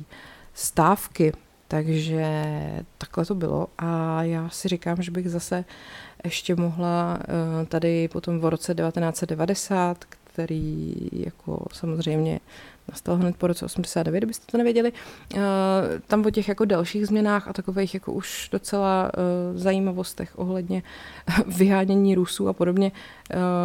stávky. 0.55 1.33
Takže 1.73 2.27
takhle 2.99 3.25
to 3.25 3.35
bylo 3.35 3.67
a 3.79 4.23
já 4.23 4.49
si 4.49 4.69
říkám, 4.69 5.03
že 5.03 5.11
bych 5.11 5.31
zase 5.31 5.65
ještě 6.25 6.57
mohla 6.57 7.19
eh, 7.21 7.67
tady 7.67 8.09
potom 8.09 8.39
v 8.39 8.45
roce 8.45 8.75
1990, 8.75 10.05
který 10.05 10.95
jako 11.13 11.67
samozřejmě 11.73 12.41
nastal 12.89 13.17
hned 13.17 13.37
po 13.37 13.47
roce 13.47 13.65
89, 13.65 14.21
kdybyste 14.21 14.47
to 14.53 14.59
nevěděli. 14.59 14.93
Uh, 14.93 15.41
tam 16.07 16.27
o 16.27 16.31
těch 16.31 16.49
jako 16.49 16.65
dalších 16.65 17.07
změnách 17.07 17.49
a 17.49 17.53
takových 17.53 17.95
jako 17.95 18.13
už 18.13 18.49
docela 18.53 19.11
uh, 19.15 19.59
zajímavostech 19.59 20.39
ohledně 20.39 20.83
vyhánění 21.47 22.15
Rusů 22.15 22.49
a 22.49 22.53
podobně, 22.53 22.93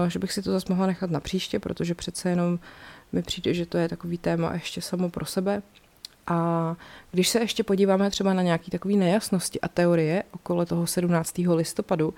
že 0.07 0.19
bych 0.19 0.31
si 0.31 0.41
to 0.41 0.51
zase 0.51 0.65
mohla 0.69 0.87
nechat 0.87 1.11
na 1.11 1.19
příště, 1.19 1.59
protože 1.59 1.95
přece 1.95 2.29
jenom 2.29 2.59
mi 3.11 3.21
přijde, 3.21 3.53
že 3.53 3.65
to 3.65 3.77
je 3.77 3.89
takový 3.89 4.17
téma 4.17 4.53
ještě 4.53 4.81
samo 4.81 5.09
pro 5.09 5.25
sebe. 5.25 5.61
A 6.27 6.75
když 7.11 7.29
se 7.29 7.39
ještě 7.39 7.63
podíváme 7.63 8.09
třeba 8.09 8.33
na 8.33 8.41
nějaké 8.41 8.71
takové 8.71 8.93
nejasnosti 8.93 9.61
a 9.61 9.67
teorie 9.67 10.23
okolo 10.31 10.65
toho 10.65 10.87
17. 10.87 11.55
listopadu, 11.55 12.13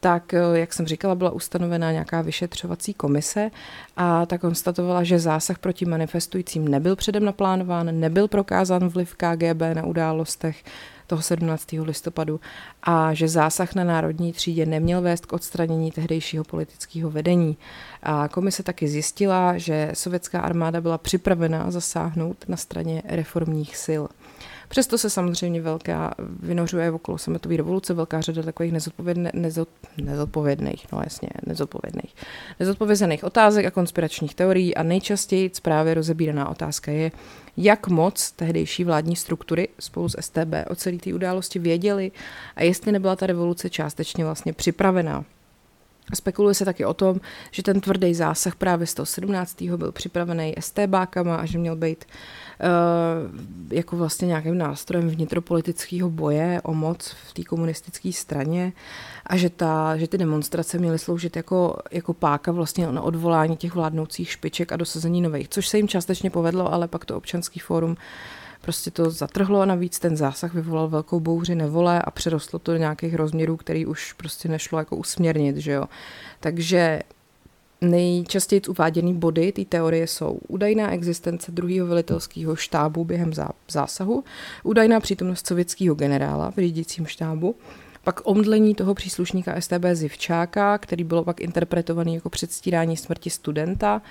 tak, 0.00 0.34
eh, 0.34 0.40
jak 0.52 0.72
jsem 0.72 0.86
říkala, 0.86 1.14
byla 1.14 1.30
ustanovena 1.30 1.92
nějaká 1.92 2.22
vyšetřovací 2.22 2.94
komise 2.94 3.50
a 3.96 4.26
ta 4.26 4.38
konstatovala, 4.38 5.04
že 5.04 5.18
zásah 5.18 5.58
proti 5.58 5.84
manifestujícím 5.84 6.68
nebyl 6.68 6.96
předem 6.96 7.24
naplánován, 7.24 8.00
nebyl 8.00 8.28
prokázán 8.28 8.88
vliv 8.88 9.14
KGB 9.14 9.74
na 9.74 9.86
událostech, 9.86 10.64
toho 11.08 11.22
17. 11.22 11.66
listopadu 11.82 12.40
a 12.82 13.14
že 13.14 13.28
zásah 13.28 13.74
na 13.74 13.84
národní 13.84 14.32
třídě 14.32 14.66
neměl 14.66 15.02
vést 15.02 15.26
k 15.26 15.32
odstranění 15.32 15.90
tehdejšího 15.90 16.44
politického 16.44 17.10
vedení. 17.10 17.56
A 18.02 18.28
komise 18.28 18.62
taky 18.62 18.88
zjistila, 18.88 19.58
že 19.58 19.90
sovětská 19.94 20.40
armáda 20.40 20.80
byla 20.80 20.98
připravena 20.98 21.70
zasáhnout 21.70 22.44
na 22.48 22.56
straně 22.56 23.02
reformních 23.04 23.76
sil. 23.86 24.02
Přesto 24.68 24.98
se 24.98 25.10
samozřejmě 25.10 25.60
velká 25.62 26.14
vynořuje 26.18 26.90
okolo 26.90 27.18
sametové 27.18 27.56
revoluce 27.56 27.94
velká 27.94 28.20
řada 28.20 28.42
takových 28.42 28.72
nezodpovědne, 28.72 29.30
nezod, 29.34 29.68
nezodpovědných, 29.96 30.92
no 30.92 31.00
jasně, 31.04 31.28
nezodpovědných, 31.46 32.14
nezodpovězených 32.60 33.24
otázek 33.24 33.66
a 33.66 33.70
konspiračních 33.70 34.34
teorií 34.34 34.74
a 34.74 34.82
nejčastěji 34.82 35.50
právě 35.62 35.94
rozebíraná 35.94 36.48
otázka 36.48 36.92
je, 36.92 37.12
jak 37.56 37.88
moc 37.88 38.30
tehdejší 38.30 38.84
vládní 38.84 39.16
struktury 39.16 39.68
spolu 39.80 40.08
s 40.08 40.16
STB 40.20 40.54
o 40.70 40.74
celé 40.74 40.96
té 40.96 41.14
události 41.14 41.58
věděli 41.58 42.10
a 42.56 42.62
jestli 42.62 42.92
nebyla 42.92 43.16
ta 43.16 43.26
revoluce 43.26 43.70
částečně 43.70 44.24
vlastně 44.24 44.52
připravená. 44.52 45.24
Spekuluje 46.14 46.54
se 46.54 46.64
taky 46.64 46.84
o 46.84 46.94
tom, 46.94 47.20
že 47.50 47.62
ten 47.62 47.80
tvrdý 47.80 48.14
zásah 48.14 48.56
právě 48.56 48.86
z 48.86 48.94
toho 48.94 49.06
17. 49.06 49.62
byl 49.62 49.92
připravený 49.92 50.54
STBákama 50.60 51.36
a 51.36 51.46
že 51.46 51.58
měl 51.58 51.76
být 51.76 52.04
uh, 52.04 53.76
jako 53.76 53.96
vlastně 53.96 54.28
nějakým 54.28 54.58
nástrojem 54.58 55.08
vnitropolitického 55.08 56.10
boje 56.10 56.60
o 56.64 56.74
moc 56.74 57.16
v 57.28 57.32
té 57.32 57.44
komunistické 57.44 58.12
straně 58.12 58.72
a 59.26 59.36
že, 59.36 59.50
ta, 59.50 59.96
že 59.96 60.08
ty 60.08 60.18
demonstrace 60.18 60.78
měly 60.78 60.98
sloužit 60.98 61.36
jako, 61.36 61.76
jako 61.90 62.14
páka 62.14 62.52
vlastně 62.52 62.86
na 62.86 63.02
odvolání 63.02 63.56
těch 63.56 63.74
vládnoucích 63.74 64.30
špiček 64.30 64.72
a 64.72 64.76
dosazení 64.76 65.20
nových, 65.20 65.48
což 65.48 65.68
se 65.68 65.76
jim 65.76 65.88
částečně 65.88 66.30
povedlo, 66.30 66.72
ale 66.72 66.88
pak 66.88 67.04
to 67.04 67.16
občanský 67.16 67.60
fórum 67.60 67.96
prostě 68.68 68.90
to 68.90 69.10
zatrhlo 69.10 69.60
a 69.60 69.64
navíc 69.64 69.98
ten 69.98 70.16
zásah 70.16 70.54
vyvolal 70.54 70.88
velkou 70.88 71.20
bouři 71.20 71.54
nevole 71.54 72.02
a 72.02 72.10
přerostlo 72.10 72.58
to 72.58 72.72
do 72.72 72.78
nějakých 72.78 73.14
rozměrů, 73.14 73.56
který 73.56 73.86
už 73.86 74.12
prostě 74.12 74.48
nešlo 74.48 74.78
jako 74.78 74.96
usměrnit, 74.96 75.56
že 75.56 75.72
jo. 75.72 75.84
Takže 76.40 77.00
Nejčastěji 77.80 78.62
uváděný 78.68 79.14
body 79.14 79.52
té 79.52 79.64
teorie 79.64 80.06
jsou 80.06 80.40
údajná 80.48 80.92
existence 80.92 81.52
druhého 81.52 81.86
velitelského 81.86 82.56
štábu 82.56 83.04
během 83.04 83.32
zásahu, 83.68 84.24
údajná 84.62 85.00
přítomnost 85.00 85.46
sovětského 85.46 85.94
generála 85.94 86.50
v 86.50 86.56
řídícím 86.56 87.06
štábu, 87.06 87.54
pak 88.08 88.20
omdlení 88.24 88.74
toho 88.74 88.94
příslušníka 88.94 89.60
STB 89.60 89.84
Zivčáka, 89.92 90.78
který 90.78 91.04
bylo 91.04 91.24
pak 91.24 91.40
interpretovaný 91.40 92.14
jako 92.14 92.30
předstírání 92.30 92.96
smrti 92.96 93.30
studenta 93.30 94.02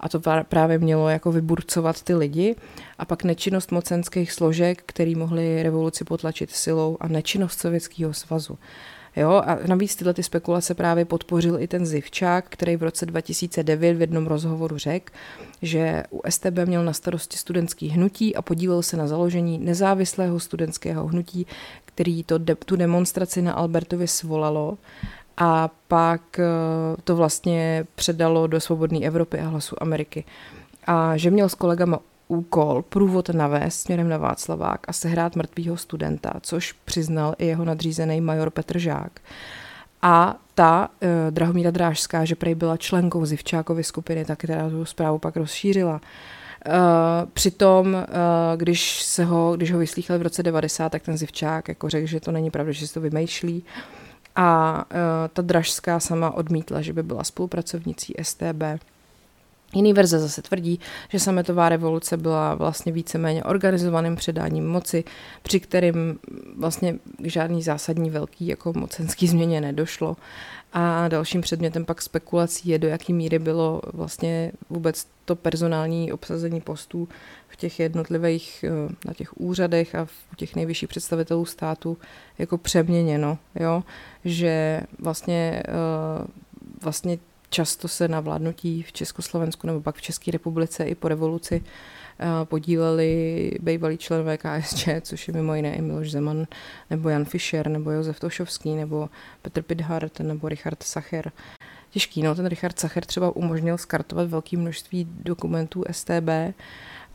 a 0.00 0.08
to 0.08 0.20
právě 0.48 0.78
mělo 0.78 1.08
jako 1.08 1.32
vyburcovat 1.32 2.02
ty 2.02 2.14
lidi 2.14 2.56
a 2.98 3.04
pak 3.04 3.24
nečinnost 3.24 3.72
mocenských 3.72 4.32
složek, 4.32 4.82
který 4.86 5.14
mohli 5.14 5.62
revoluci 5.62 6.04
potlačit 6.04 6.50
silou 6.50 6.96
a 7.00 7.08
nečinnost 7.08 7.60
Sovětského 7.60 8.14
svazu. 8.14 8.58
Jo, 9.16 9.30
a 9.30 9.58
navíc 9.66 9.96
tyhle 9.96 10.14
ty 10.14 10.22
spekulace 10.22 10.74
právě 10.74 11.04
podpořil 11.04 11.60
i 11.60 11.68
ten 11.68 11.86
Zivčák, 11.86 12.44
který 12.48 12.76
v 12.76 12.82
roce 12.82 13.06
2009 13.06 13.94
v 13.94 14.00
jednom 14.00 14.26
rozhovoru 14.26 14.78
řekl, 14.78 15.12
že 15.62 16.02
u 16.10 16.20
STB 16.28 16.58
měl 16.64 16.84
na 16.84 16.92
starosti 16.92 17.36
studentský 17.36 17.88
hnutí 17.88 18.36
a 18.36 18.42
podílel 18.42 18.82
se 18.82 18.96
na 18.96 19.06
založení 19.06 19.58
nezávislého 19.58 20.40
studentského 20.40 21.06
hnutí, 21.06 21.46
který 21.84 22.24
to 22.24 22.38
de- 22.38 22.54
tu 22.54 22.76
demonstraci 22.76 23.42
na 23.42 23.52
Albertově 23.52 24.08
svolalo 24.08 24.78
a 25.36 25.70
pak 25.88 26.38
eh, 26.38 26.44
to 27.04 27.16
vlastně 27.16 27.86
předalo 27.94 28.46
do 28.46 28.60
Svobodné 28.60 29.06
Evropy 29.06 29.40
a 29.40 29.48
Hlasu 29.48 29.82
Ameriky. 29.82 30.24
A 30.86 31.16
že 31.16 31.30
měl 31.30 31.48
s 31.48 31.54
kolegama 31.54 31.98
úkol 32.28 32.82
průvod 32.82 33.28
navést 33.28 33.80
směrem 33.80 34.08
na 34.08 34.16
Václavák 34.18 34.80
a 34.88 34.92
sehrát 34.92 35.36
mrtvýho 35.36 35.76
studenta, 35.76 36.32
což 36.40 36.72
přiznal 36.72 37.34
i 37.38 37.46
jeho 37.46 37.64
nadřízený 37.64 38.20
major 38.20 38.50
Petr 38.50 38.78
Žák. 38.78 39.20
A 40.02 40.36
ta 40.54 40.88
uh, 40.88 41.08
Drahomíra 41.30 41.70
Drážská, 41.70 42.24
že 42.24 42.34
prej 42.34 42.54
byla 42.54 42.76
členkou 42.76 43.26
Zivčákovy 43.26 43.84
skupiny, 43.84 44.24
tak 44.24 44.38
která 44.38 44.70
tu 44.70 44.84
zprávu 44.84 45.18
pak 45.18 45.36
rozšířila. 45.36 46.00
Uh, 46.66 46.72
přitom, 47.32 47.94
uh, 47.94 48.02
když, 48.56 49.02
se 49.02 49.24
ho, 49.24 49.56
když 49.56 49.72
ho 49.72 49.78
vyslýchali 49.78 50.18
v 50.18 50.22
roce 50.22 50.42
90, 50.42 50.88
tak 50.88 51.02
ten 51.02 51.16
Zivčák 51.16 51.68
jako 51.68 51.88
řekl, 51.88 52.06
že 52.06 52.20
to 52.20 52.32
není 52.32 52.50
pravda, 52.50 52.72
že 52.72 52.86
si 52.86 52.94
to 52.94 53.00
vymýšlí. 53.00 53.64
A 54.36 54.78
uh, 54.90 54.98
ta 55.32 55.42
Dražská 55.42 56.00
sama 56.00 56.30
odmítla, 56.30 56.82
že 56.82 56.92
by 56.92 57.02
byla 57.02 57.24
spolupracovnicí 57.24 58.14
STB. 58.22 58.62
Jiný 59.74 59.92
verze 59.92 60.18
zase 60.18 60.42
tvrdí, 60.42 60.80
že 61.08 61.18
sametová 61.18 61.68
revoluce 61.68 62.16
byla 62.16 62.54
vlastně 62.54 62.92
víceméně 62.92 63.44
organizovaným 63.44 64.16
předáním 64.16 64.68
moci, 64.68 65.04
při 65.42 65.60
kterým 65.60 66.18
vlastně 66.56 66.98
žádný 67.24 67.62
zásadní 67.62 68.10
velký 68.10 68.46
jako 68.46 68.72
mocenský 68.76 69.28
změně 69.28 69.60
nedošlo. 69.60 70.16
A 70.72 71.08
dalším 71.08 71.40
předmětem 71.40 71.84
pak 71.84 72.02
spekulací 72.02 72.68
je, 72.68 72.78
do 72.78 72.88
jaký 72.88 73.12
míry 73.12 73.38
bylo 73.38 73.82
vlastně 73.92 74.52
vůbec 74.70 75.06
to 75.24 75.36
personální 75.36 76.12
obsazení 76.12 76.60
postů 76.60 77.08
v 77.48 77.56
těch 77.56 77.80
jednotlivých, 77.80 78.64
eh, 78.68 78.94
na 79.06 79.14
těch 79.14 79.40
úřadech 79.40 79.94
a 79.94 80.04
v 80.04 80.36
těch 80.36 80.56
nejvyšších 80.56 80.88
představitelů 80.88 81.44
státu 81.44 81.98
jako 82.38 82.58
přeměněno, 82.58 83.38
jo? 83.54 83.82
že 84.24 84.80
vlastně, 84.98 85.62
eh, 85.68 86.26
vlastně 86.82 87.18
často 87.54 87.88
se 87.88 88.08
na 88.08 88.20
vládnutí 88.20 88.82
v 88.82 88.92
Československu 88.92 89.66
nebo 89.66 89.80
pak 89.80 89.96
v 89.96 90.02
České 90.02 90.30
republice 90.30 90.84
i 90.84 90.94
po 90.94 91.08
revoluci 91.08 91.62
eh, 92.18 92.26
podíleli 92.44 93.50
bývalí 93.60 93.98
členové 93.98 94.38
KSČ, 94.38 94.88
což 95.00 95.28
je 95.28 95.34
mimo 95.34 95.54
jiné 95.54 95.74
i 95.74 95.82
Miloš 95.82 96.10
Zeman, 96.10 96.46
nebo 96.90 97.08
Jan 97.08 97.24
Fischer, 97.24 97.68
nebo 97.68 97.90
Josef 97.90 98.20
Tošovský, 98.20 98.74
nebo 98.74 99.08
Petr 99.42 99.62
Pidhart, 99.62 100.20
nebo 100.20 100.48
Richard 100.48 100.82
Sacher. 100.82 101.32
Těžký, 101.90 102.22
no, 102.22 102.34
ten 102.34 102.46
Richard 102.46 102.78
Sacher 102.78 103.04
třeba 103.04 103.36
umožnil 103.36 103.78
skartovat 103.78 104.28
velké 104.28 104.56
množství 104.56 105.04
dokumentů 105.04 105.84
STB 105.90 106.28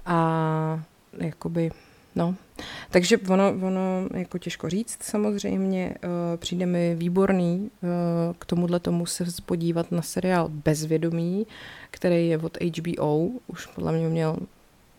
a 0.06 0.84
jakoby 1.18 1.72
No, 2.20 2.36
takže 2.90 3.18
ono, 3.18 3.50
ono 3.50 4.08
jako 4.14 4.38
těžko 4.38 4.70
říct 4.70 5.04
samozřejmě. 5.04 5.96
Uh, 6.04 6.38
přijde 6.38 6.66
mi 6.66 6.96
výborný 6.96 7.72
uh, 7.82 7.90
k 8.40 8.46
tomuhle 8.46 8.80
tomu 8.80 9.06
se 9.06 9.26
podívat 9.46 9.92
na 9.92 10.02
seriál 10.02 10.50
Bezvědomí, 10.50 11.48
který 11.92 12.30
je 12.30 12.38
od 12.38 12.58
HBO, 12.62 13.30
už 13.48 13.66
podle 13.66 13.92
mě 13.92 14.10
měl 14.10 14.38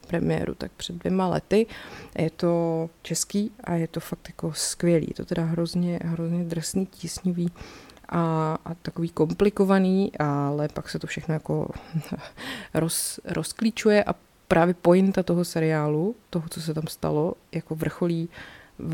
premiéru 0.06 0.54
tak 0.54 0.72
před 0.76 0.96
dvěma 0.96 1.28
lety. 1.28 1.66
Je 2.18 2.30
to 2.30 2.90
český 3.02 3.50
a 3.64 3.74
je 3.74 3.88
to 3.88 4.00
fakt 4.00 4.28
jako 4.28 4.52
skvělý. 4.52 5.06
Je 5.08 5.14
to 5.14 5.24
teda 5.24 5.44
hrozně, 5.44 5.98
hrozně 6.04 6.44
drsný, 6.44 6.86
tísnivý 6.86 7.50
a, 8.08 8.58
a 8.64 8.74
takový 8.74 9.08
komplikovaný, 9.08 10.12
ale 10.18 10.68
pak 10.68 10.88
se 10.88 10.98
to 10.98 11.06
všechno 11.06 11.34
jako 11.34 11.70
roz, 12.74 13.20
rozklíčuje 13.24 14.04
a 14.04 14.14
právě 14.50 14.74
pointa 14.74 15.22
toho 15.22 15.44
seriálu, 15.44 16.14
toho, 16.30 16.48
co 16.50 16.60
se 16.60 16.74
tam 16.74 16.86
stalo, 16.86 17.34
jako 17.52 17.74
vrcholí 17.74 18.28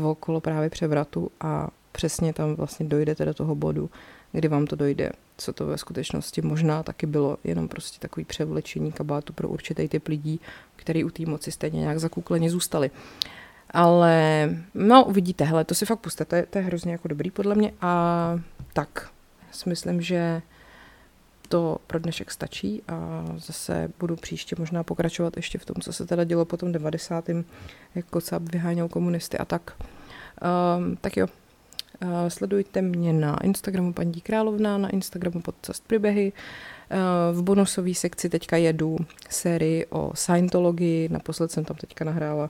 okolo 0.03 0.41
právě 0.41 0.69
převratu 0.69 1.31
a 1.41 1.67
přesně 1.91 2.33
tam 2.33 2.55
vlastně 2.55 2.85
dojdete 2.85 3.25
do 3.25 3.33
toho 3.33 3.55
bodu, 3.55 3.89
kdy 4.31 4.47
vám 4.47 4.67
to 4.67 4.75
dojde, 4.75 5.11
co 5.37 5.53
to 5.53 5.65
ve 5.65 5.77
skutečnosti 5.77 6.41
možná 6.41 6.83
taky 6.83 7.05
bylo, 7.05 7.37
jenom 7.43 7.67
prostě 7.67 7.99
takový 7.99 8.23
převlečení 8.23 8.91
kabátu 8.91 9.33
pro 9.33 9.49
určitý 9.49 9.87
typ 9.87 10.07
lidí, 10.07 10.39
který 10.75 11.03
u 11.03 11.09
té 11.09 11.25
moci 11.25 11.51
stejně 11.51 11.79
nějak 11.79 11.99
zakukleně 11.99 12.49
zůstali. 12.49 12.91
Ale 13.71 14.49
no, 14.73 15.05
uvidíte, 15.05 15.43
hele, 15.43 15.65
to 15.65 15.75
si 15.75 15.85
fakt 15.85 15.99
puste, 15.99 16.25
to 16.25 16.35
je, 16.35 16.45
to 16.45 16.57
je 16.57 16.63
hrozně 16.63 16.91
jako 16.91 17.07
dobrý 17.07 17.31
podle 17.31 17.55
mě 17.55 17.73
a 17.81 18.39
tak, 18.73 19.09
si 19.51 19.69
myslím, 19.69 20.01
že 20.01 20.41
to 21.47 21.77
pro 21.87 21.99
dnešek 21.99 22.31
stačí 22.31 22.83
a 22.87 23.25
zase 23.37 23.91
budu 23.99 24.15
příště 24.15 24.55
možná 24.59 24.83
pokračovat 24.83 25.37
ještě 25.37 25.57
v 25.57 25.65
tom, 25.65 25.75
co 25.81 25.93
se 25.93 26.05
teda 26.05 26.23
dělo 26.23 26.45
po 26.45 26.57
tom 26.57 26.71
90. 26.71 27.29
jak 27.95 28.05
Kocáb 28.09 28.41
vyháněl 28.41 28.87
komunisty 28.87 29.37
a 29.37 29.45
tak. 29.45 29.73
Um, 30.77 30.97
tak 31.01 31.17
jo, 31.17 31.27
Sledujte 32.27 32.81
mě 32.81 33.13
na 33.13 33.43
Instagramu 33.43 33.93
paní 33.93 34.21
Královna, 34.21 34.77
na 34.77 34.89
Instagramu 34.89 35.41
podcast 35.41 35.83
příběhy. 35.87 36.33
V 37.31 37.41
bonusové 37.41 37.93
sekci 37.93 38.29
teďka 38.29 38.57
jedu 38.57 38.97
sérii 39.29 39.85
o 39.85 40.11
Scientologii, 40.15 41.09
naposled 41.09 41.51
jsem 41.51 41.65
tam 41.65 41.77
teďka 41.77 42.05
nahrála 42.05 42.49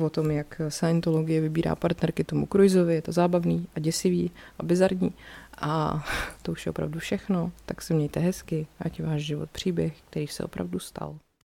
o 0.00 0.10
tom, 0.10 0.30
jak 0.30 0.60
Scientologie 0.68 1.40
vybírá 1.40 1.74
partnerky 1.74 2.24
tomu 2.24 2.46
Cruiseovi, 2.46 2.94
je 2.94 3.02
to 3.02 3.12
zábavný 3.12 3.66
a 3.76 3.80
děsivý 3.80 4.30
a 4.58 4.62
bizarní. 4.62 5.12
A 5.58 6.04
to 6.42 6.52
už 6.52 6.66
je 6.66 6.70
opravdu 6.70 6.98
všechno, 6.98 7.52
tak 7.66 7.82
se 7.82 7.94
mějte 7.94 8.20
hezky, 8.20 8.66
ať 8.80 9.02
váš 9.02 9.22
život 9.22 9.50
příběh, 9.50 10.00
který 10.10 10.26
se 10.26 10.44
opravdu 10.44 10.78
stal. 10.78 11.18